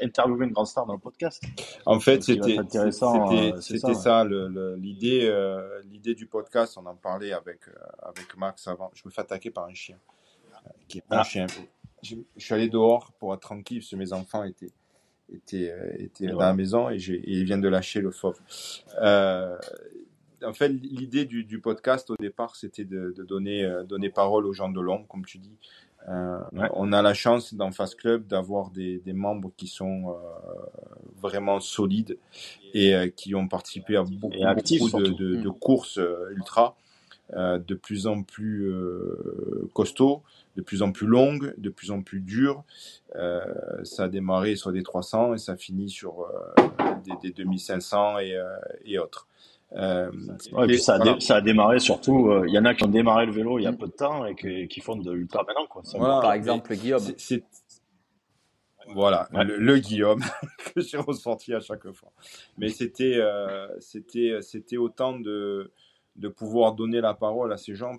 [0.00, 1.42] interviewer une grande star dans le podcast.
[1.84, 2.56] En fait, c'était
[3.60, 5.30] c'était ça, l'idée
[5.90, 6.78] l'idée du podcast.
[6.82, 7.60] On en parlait avec
[8.02, 8.90] avec Max avant.
[8.94, 9.98] Je me fais attaquer par un chien
[10.88, 11.24] qui est pas un Ah.
[11.24, 11.46] chien.
[12.02, 14.70] Je, je suis allé dehors pour être tranquille parce que mes enfants étaient
[15.32, 16.50] étaient euh, étaient dans voilà.
[16.50, 18.38] la maison et, ils viennent de lâcher le fauve.
[19.02, 19.56] Euh,
[20.44, 24.46] en fait, l'idée du, du podcast au départ, c'était de, de donner euh, donner parole
[24.46, 25.56] aux gens de l'ombre, comme tu dis.
[26.08, 26.68] Euh, Ouais.
[26.74, 30.14] On a la chance dans Fast Club d'avoir des, des membres qui sont euh,
[31.20, 32.18] vraiment solides
[32.74, 35.98] et qui ont participé à beaucoup, Et actifs, beaucoup de, de courses
[36.30, 36.76] ultra,
[37.34, 38.70] de plus en plus
[39.72, 40.22] costauds,
[40.56, 42.64] de plus en plus longues, de plus en plus dures.
[43.14, 43.44] Euh,
[43.84, 46.54] ça a démarré sur des 300 et ça finit sur euh,
[47.04, 48.44] des, des 2500 et, euh,
[48.84, 49.28] et autres.
[49.72, 50.10] Euh,
[50.52, 51.14] Ouais, et puis ça a, voilà.
[51.14, 52.30] dé- ça a démarré surtout.
[52.30, 53.92] euh, Il y en a qui ont démarré le vélo il y a peu de
[53.92, 55.66] temps et qui, qui font de l'ultra maintenant.
[55.66, 55.82] Quoi.
[55.84, 57.02] Ça- Voilà, Par exemple, Guillaume.
[58.94, 59.44] Voilà, Ouais.
[59.44, 60.22] le, le Guillaume
[60.74, 62.12] que j'ai ressorti à chaque fois.
[62.56, 65.72] Mais c'était euh, c'était c'était autant de
[66.14, 67.96] de pouvoir donner la parole à ces gens,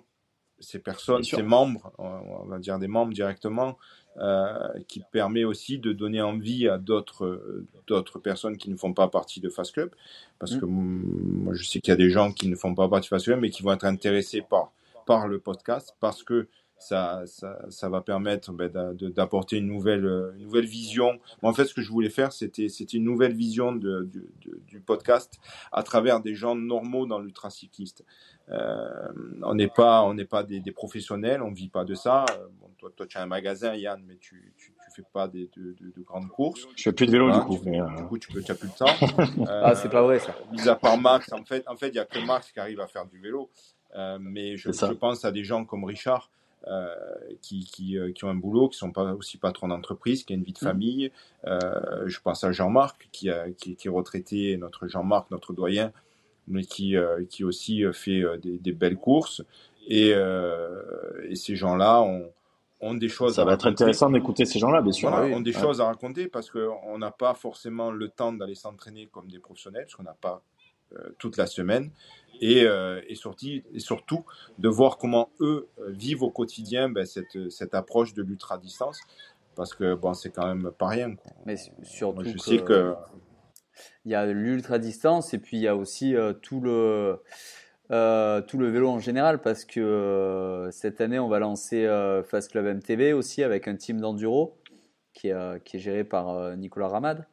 [0.60, 3.78] ces personnes, ces membres, on on va dire des membres directement,
[4.18, 9.08] euh, qui permet aussi de donner envie à d'autres d'autres personnes qui ne font pas
[9.08, 9.90] partie de Fast Club,
[10.38, 10.60] parce Mm.
[10.60, 13.06] que mm, moi je sais qu'il y a des gens qui ne font pas partie
[13.06, 14.72] de Fast Club, mais qui vont être intéressés par
[15.06, 16.48] par le podcast, parce que
[16.78, 18.70] ça, ça, ça va permettre ben,
[19.00, 21.18] d'apporter une nouvelle, euh, une nouvelle vision.
[21.42, 24.60] En fait, ce que je voulais faire, c'était c'était une nouvelle vision de, du, du-
[24.66, 25.38] du podcast
[25.72, 28.04] à travers des gens normaux dans l'ultracycliste.
[28.50, 28.88] Euh,
[29.42, 32.24] on n'est pas, on n'est pas des, des professionnels, on vit pas de ça.
[32.30, 35.28] Euh, Bon, toi, toi, tu as un magasin, Yann, mais tu, tu, tu fais pas
[35.28, 36.66] des, de, de, de grandes courses.
[36.76, 37.58] Je fais plus de vélo du coup.
[37.58, 39.44] tu, mais, euh, du coup, tu peux, tu as plus le temps.
[39.48, 40.34] Ah, c'est pas vrai ça.
[40.52, 42.80] Mis à part Max, en fait, en fait, il y a que Max qui arrive
[42.80, 43.50] à faire du vélo.
[43.96, 46.30] Euh, mais je pense à des gens comme Richard
[46.66, 46.88] euh,
[47.40, 50.36] qui, qui, euh, qui, ont un boulot, qui sont pas aussi patrons d'entreprise, qui ont
[50.36, 50.68] une vie de mmh.
[50.68, 51.12] famille.
[51.46, 55.92] Euh, je pense à Jean-Marc, qui, a, qui, qui, est retraité, notre Jean-Marc, notre doyen,
[56.48, 56.96] mais qui,
[57.30, 59.42] qui aussi fait des, des belles courses.
[59.86, 62.30] Et, et ces gens-là ont,
[62.80, 65.10] ont des choses Ça va être intéressant d'écouter ces gens-là, bien sûr.
[65.10, 69.06] Voilà, ont des choses à raconter parce qu'on n'a pas forcément le temps d'aller s'entraîner
[69.06, 70.42] comme des professionnels, parce qu'on n'a pas
[71.18, 71.90] toute la semaine
[72.40, 74.24] et, euh, et, surtout, et surtout
[74.58, 79.00] de voir comment eux euh, vivent au quotidien ben, cette, cette approche de l'ultra-distance,
[79.54, 81.14] parce que bon, c'est quand même pas rien.
[81.14, 81.32] Quoi.
[81.46, 82.94] Mais surtout, je sais que...
[84.04, 87.20] Il y a l'ultra-distance et puis il y a aussi euh, tout, le,
[87.90, 91.86] euh, tout le vélo en général, parce que euh, cette année, on va lancer
[92.24, 94.56] Fast Club MTV aussi avec un team d'enduro
[95.12, 97.26] qui est géré par Nicolas Ramad.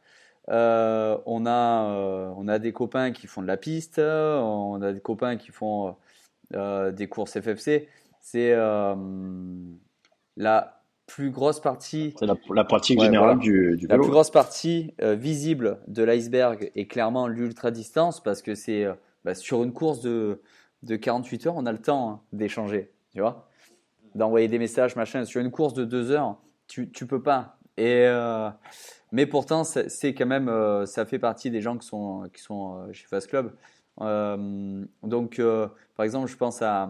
[0.49, 4.93] Euh, on, a, euh, on a des copains qui font de la piste, on a
[4.93, 5.95] des copains qui font
[6.53, 7.87] euh, des courses FFC.
[8.21, 8.55] C'est
[10.37, 12.15] la plus grosse partie.
[12.19, 13.87] C'est la, pratique générale du, du, vélo.
[13.89, 18.85] La plus grosse partie visible de l'iceberg est clairement l'ultra distance parce que c'est
[19.23, 20.41] bah, sur une course de,
[20.83, 23.49] de 48 heures, on a le temps hein, d'échanger, tu vois,
[24.13, 25.25] d'envoyer des messages, machin.
[25.25, 26.37] Sur une course de 2 heures,
[26.67, 27.54] tu, tu peux pas.
[27.77, 28.07] Et,
[29.15, 32.75] mais pourtant, c'est quand même, euh, ça fait partie des gens qui sont, qui sont
[32.75, 33.53] euh, chez Fast Club.
[34.01, 35.41] Euh, donc,
[35.95, 36.89] par exemple, je pense à,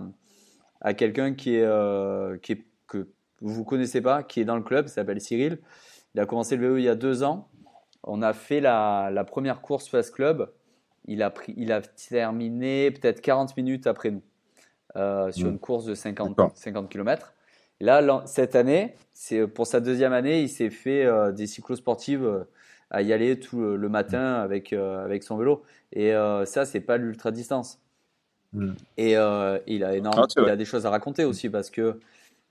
[0.81, 3.09] à quelqu'un qui est, qui est, que
[3.41, 5.59] vous ne connaissez pas, qui est dans le club, s'appelle Cyril.
[6.15, 7.47] Il a commencé le vélo il y a deux ans.
[8.01, 10.51] On a fait la, la première course Fast Club.
[11.07, 14.23] Il a, pris, il a terminé peut-être 40 minutes après nous
[15.31, 15.51] sur mmh.
[15.51, 17.34] une course de 50, 50 km.
[17.86, 22.43] Là, cette année, c'est pour sa deuxième année, il s'est fait euh, des cyclosportives euh,
[22.89, 25.63] à y aller tout le, matin avec, euh, avec son vélo.
[25.91, 26.11] Et
[26.45, 27.79] ça, c'est pas l'ultra distance.
[28.53, 28.73] Hmm.
[28.97, 31.99] Et il a ah, il a des choses à raconter aussi parce que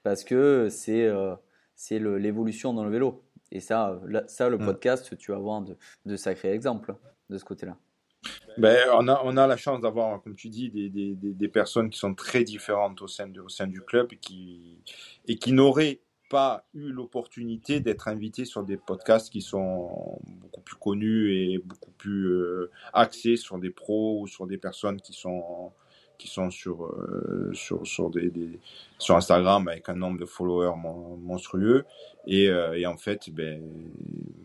[0.02, 1.10] parce que c'est
[1.74, 3.22] c'est l'évolution dans le vélo.
[3.50, 4.64] Et ça, ça le hmm.
[4.64, 5.76] podcast, tu vas voir de,
[6.06, 6.94] de sacrés exemples
[7.30, 7.76] de ce côté-là.
[8.56, 11.90] Ben, on, a, on a la chance d'avoir, comme tu dis, des, des, des, personnes
[11.90, 14.78] qui sont très différentes au sein, de, au sein du club et qui,
[15.26, 16.00] et qui n'auraient
[16.30, 21.90] pas eu l'opportunité d'être invités sur des podcasts qui sont beaucoup plus connus et beaucoup
[21.92, 25.72] plus euh, axés sur des pros ou sur des personnes qui sont
[26.16, 28.58] qui sont sur euh, sur sur des, des,
[28.98, 30.76] sur Instagram avec un nombre de followers
[31.18, 31.84] monstrueux.
[32.26, 33.62] Et, euh, et en fait ben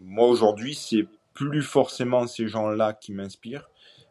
[0.03, 3.69] moi aujourd'hui c'est plus forcément ces gens-là qui m'inspirent,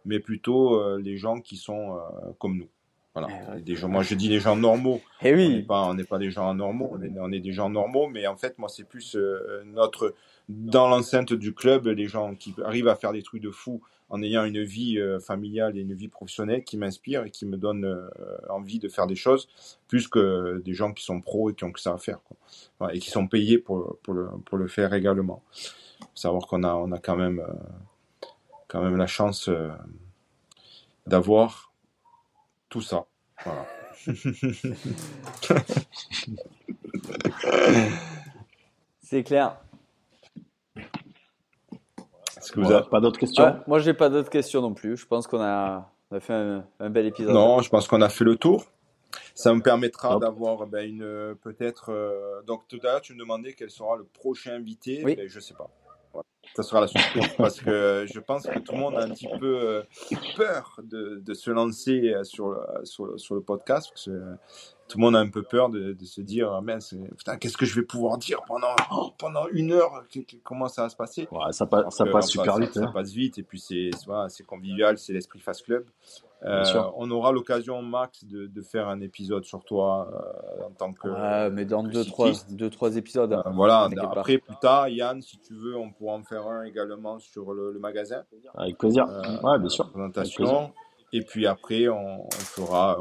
[0.09, 2.69] mais plutôt euh, les gens qui sont euh, comme nous.
[3.15, 3.29] Voilà.
[3.57, 5.01] Eh des gens, moi, je dis les gens normaux.
[5.23, 5.47] Et eh oui.
[5.47, 6.91] On n'est pas, on n'est pas des gens normaux.
[6.93, 10.15] On est, on est, des gens normaux, mais en fait, moi, c'est plus euh, notre
[10.49, 14.23] dans l'enceinte du club, les gens qui arrivent à faire des trucs de fou en
[14.23, 18.09] ayant une vie familiale et une vie professionnelle qui m'inspirent et qui me donnent
[18.49, 19.51] envie de faire des choses,
[19.89, 22.95] plus que des gens qui sont pros et qui ont que ça à faire, quoi.
[22.95, 25.43] et qui sont payés pour, pour, le, pour le faire également
[26.15, 27.45] savoir qu'on a, on a quand même,
[28.69, 29.71] quand même la chance euh,
[31.07, 31.73] d'avoir
[32.69, 33.07] tout ça.
[33.45, 33.67] Voilà.
[39.03, 39.57] C'est clair.
[42.37, 43.61] Est-ce que vous n'avez pas d'autres questions?
[43.67, 44.97] Moi, j'ai pas d'autres questions non plus.
[44.97, 45.91] Je pense qu'on a,
[46.21, 46.35] fait
[46.79, 47.35] un, bel épisode.
[47.35, 48.67] Non, je pense qu'on a fait le tour.
[49.35, 51.91] Ça me permettra d'avoir ben, une peut-être.
[51.91, 55.03] Euh, donc tout à l'heure, tu me demandais quel sera le prochain invité.
[55.05, 55.17] Oui.
[55.17, 55.71] Ben, je sais pas
[56.55, 59.29] ça sera la surprise parce que je pense que tout le monde a un petit
[59.39, 59.83] peu euh,
[60.37, 63.93] peur de, de se lancer euh, sur le, sur, sur le podcast.
[64.89, 66.61] Tout le monde a un peu peur de, de se dire
[67.17, 70.05] putain, qu'est-ce que je vais pouvoir dire pendant, oh, pendant une heure
[70.43, 71.29] Comment ça va se passer?
[71.31, 72.73] Ouais, Ça, passe, ça passe super vite.
[72.73, 72.91] Ça, hein.
[72.93, 73.91] passe vite et puis c'est
[74.47, 75.85] convivial, c'est l'esprit Fast Club.
[76.45, 76.63] Euh,
[76.97, 81.09] on aura l'occasion, Max, de, de, faire un épisode sur toi euh, en tant que.
[81.09, 83.33] Ah, mais dans deux trois, deux, trois épisodes.
[83.33, 87.19] Euh, voilà, après, plus tard, Yann, si tu veux, on pourra en faire un également
[87.19, 88.23] sur le, le magasin.
[88.55, 89.07] Avec plaisir.
[89.43, 89.91] ouais, bien sûr.
[89.91, 90.73] Présentation.
[91.13, 92.99] Et puis après, on, on fera.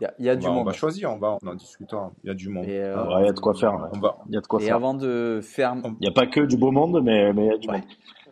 [0.00, 0.58] Il y a, du monde.
[0.58, 2.12] On va choisir, on va en discutant.
[2.24, 2.64] Il y a du monde.
[2.66, 3.90] Il y a de quoi faire.
[4.28, 4.76] Il y a de quoi et faire.
[4.76, 5.74] avant de faire.
[5.84, 7.82] Il n'y a pas que du beau monde, mais il y a du monde.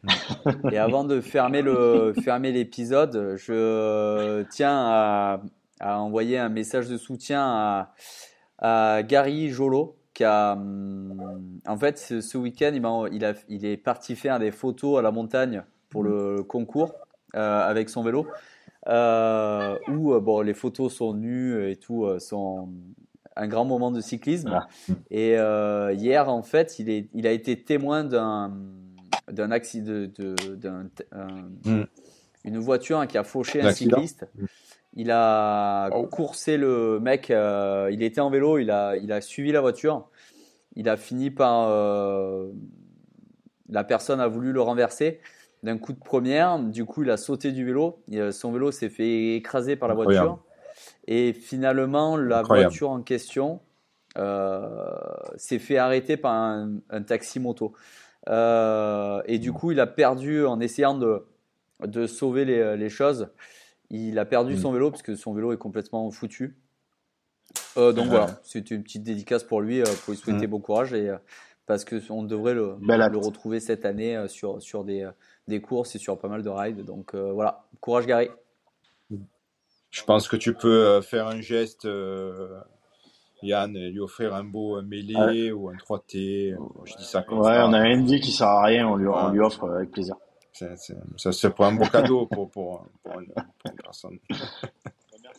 [0.73, 5.41] Et avant de fermer le fermer l'épisode, je tiens à,
[5.81, 7.93] à, envoyer un message de soutien à,
[8.59, 13.77] à Gary Jolo qui a hum, en fait ce, week-end il, il, a, il est
[13.77, 16.95] parti faire des photos à la montagne pour le concours
[17.35, 18.27] euh, avec son vélo
[18.87, 22.69] euh, où euh, bon les photos sont nues et tout sont
[23.37, 24.69] un grand moment de cyclisme ah.
[25.11, 25.33] et
[25.95, 28.53] hier en fait il, est, il a été témoin d'un
[29.31, 30.91] d'un accident, d'une
[31.65, 31.85] mm.
[32.45, 34.27] une voiture qui a fauché un cycliste.
[34.95, 36.07] Il a Oh.
[36.07, 37.31] coursé le mec.
[37.31, 38.59] euh, il était en vélo.
[38.59, 40.09] Il a, il a suivi la voiture.
[40.75, 41.69] Il a fini par.
[41.69, 42.51] euh,
[43.69, 45.21] la personne a voulu le renverser
[45.63, 46.59] d'un coup de première.
[46.59, 48.03] Du coup, il a sauté du vélo.
[48.13, 50.27] Euh, son vélo s'est fait écraser par la Incroyable.
[50.29, 50.45] voiture.
[51.07, 52.69] Et finalement, la Incroyable.
[52.71, 53.61] voiture en question
[54.17, 54.69] euh,
[55.37, 57.73] s'est fait arrêter par un, un taxi moto.
[58.29, 61.25] Euh, et du coup, il a perdu en essayant de,
[61.85, 63.29] de sauver les, les choses.
[63.91, 64.59] Il a perdu Mm.
[64.59, 66.57] son vélo parce que son vélo est complètement foutu.
[67.77, 70.51] Euh, donc voilà, c'était une petite dédicace pour lui, pour lui souhaiter Mm.
[70.51, 71.15] bon courage et
[71.67, 75.09] parce que on devrait le, le retrouver cette année sur, sur des,
[75.49, 76.85] des courses et sur pas mal de rides.
[76.85, 78.29] Donc euh, voilà, courage Gary.
[79.91, 82.59] Je pense que tu peux euh, faire un geste, euh,
[83.43, 86.53] Yann, et lui offrir un beau mêlé ou un 3T.
[86.53, 87.67] euh, Je dis ça comme Ouais, ça.
[87.67, 89.33] on a un Andy qui sert à rien, on lui, on Ouais.
[89.33, 90.17] lui offre avec plaisir.
[90.53, 90.75] C'est-
[91.19, 94.19] Ça, c'est pour un beau cadeau pour, pour, pour une, pour une personne.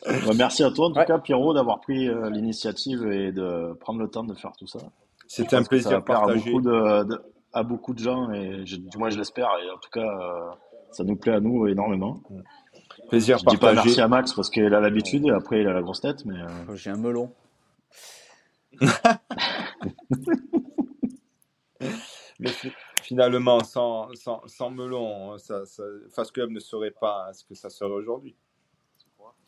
[0.05, 1.05] Bah, merci à toi en tout Ouais.
[1.05, 4.79] cas, Pierrot, d'avoir pris euh, l'initiative et de prendre le temps de faire tout ça.
[5.27, 6.49] C'était un plaisir partagé.
[6.51, 7.21] beaucoup de, de-
[7.57, 10.51] à beaucoup de gens et je- du moins je l'espère et en tout cas euh,
[10.91, 12.21] ça nous plaît à nous énormément.
[13.09, 15.73] Plaisir Je dis pas merci à Max parce qu'il a l'habitude et après il a
[15.73, 17.31] la grosse tête mais euh, Oh, J'ai un melon.
[22.39, 27.43] Mais fi- finalement, sans, sans, sans melon, ça, ça, Fast Club ne serait pas ce
[27.43, 28.35] que ça serait aujourd'hui.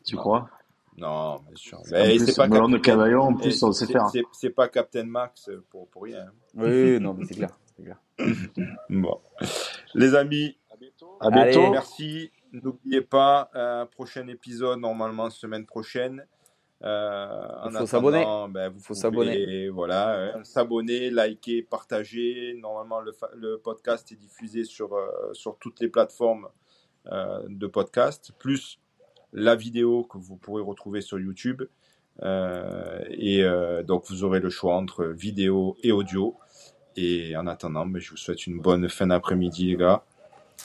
[0.04, 0.20] tu Non.
[0.20, 0.48] crois?
[0.96, 1.80] Non, bien sûr.
[1.92, 4.06] Mais c'est pas melon de Captain- Cavaillon, en plus on sait c'est- faire.
[4.32, 6.26] C'est pas Captain Max pour, pour rien.
[6.54, 7.56] Oui, non, mais c'est clair.
[7.82, 8.00] Clair.
[8.88, 9.20] Bon.
[9.94, 10.56] Les amis,
[11.20, 11.70] À bientôt.
[11.70, 12.30] merci.
[12.52, 16.26] N'oubliez pas, un prochain épisode, normalement, semaine prochaine.
[16.82, 18.24] Euh, Il faut s'abonner.
[18.50, 19.68] ben, vous faut s'abonner.
[19.68, 22.54] Voilà, euh, s'abonner, liker, partager.
[22.58, 26.48] Normalement, le, podcast est diffusé sur, euh, sur toutes les plateformes
[27.06, 28.78] euh, de podcast, plus
[29.32, 31.62] la vidéo que vous pourrez retrouver sur YouTube.
[32.22, 36.36] Euh, et euh, donc, vous aurez le choix entre vidéo et audio.
[36.96, 40.02] Et en attendant, ben, je vous souhaite une bonne fin d'après-midi, les gars.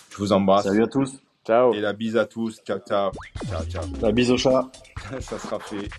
[0.10, 0.64] Je vous embrasse.
[0.66, 1.14] Salut à tous.
[1.46, 1.74] Ciao.
[1.74, 2.60] Et la bise à tous.
[2.66, 3.12] Ciao, ciao.
[3.48, 3.84] Ciao, ciao.
[4.02, 4.68] La bise au chat.
[5.20, 5.90] Ça sera fait.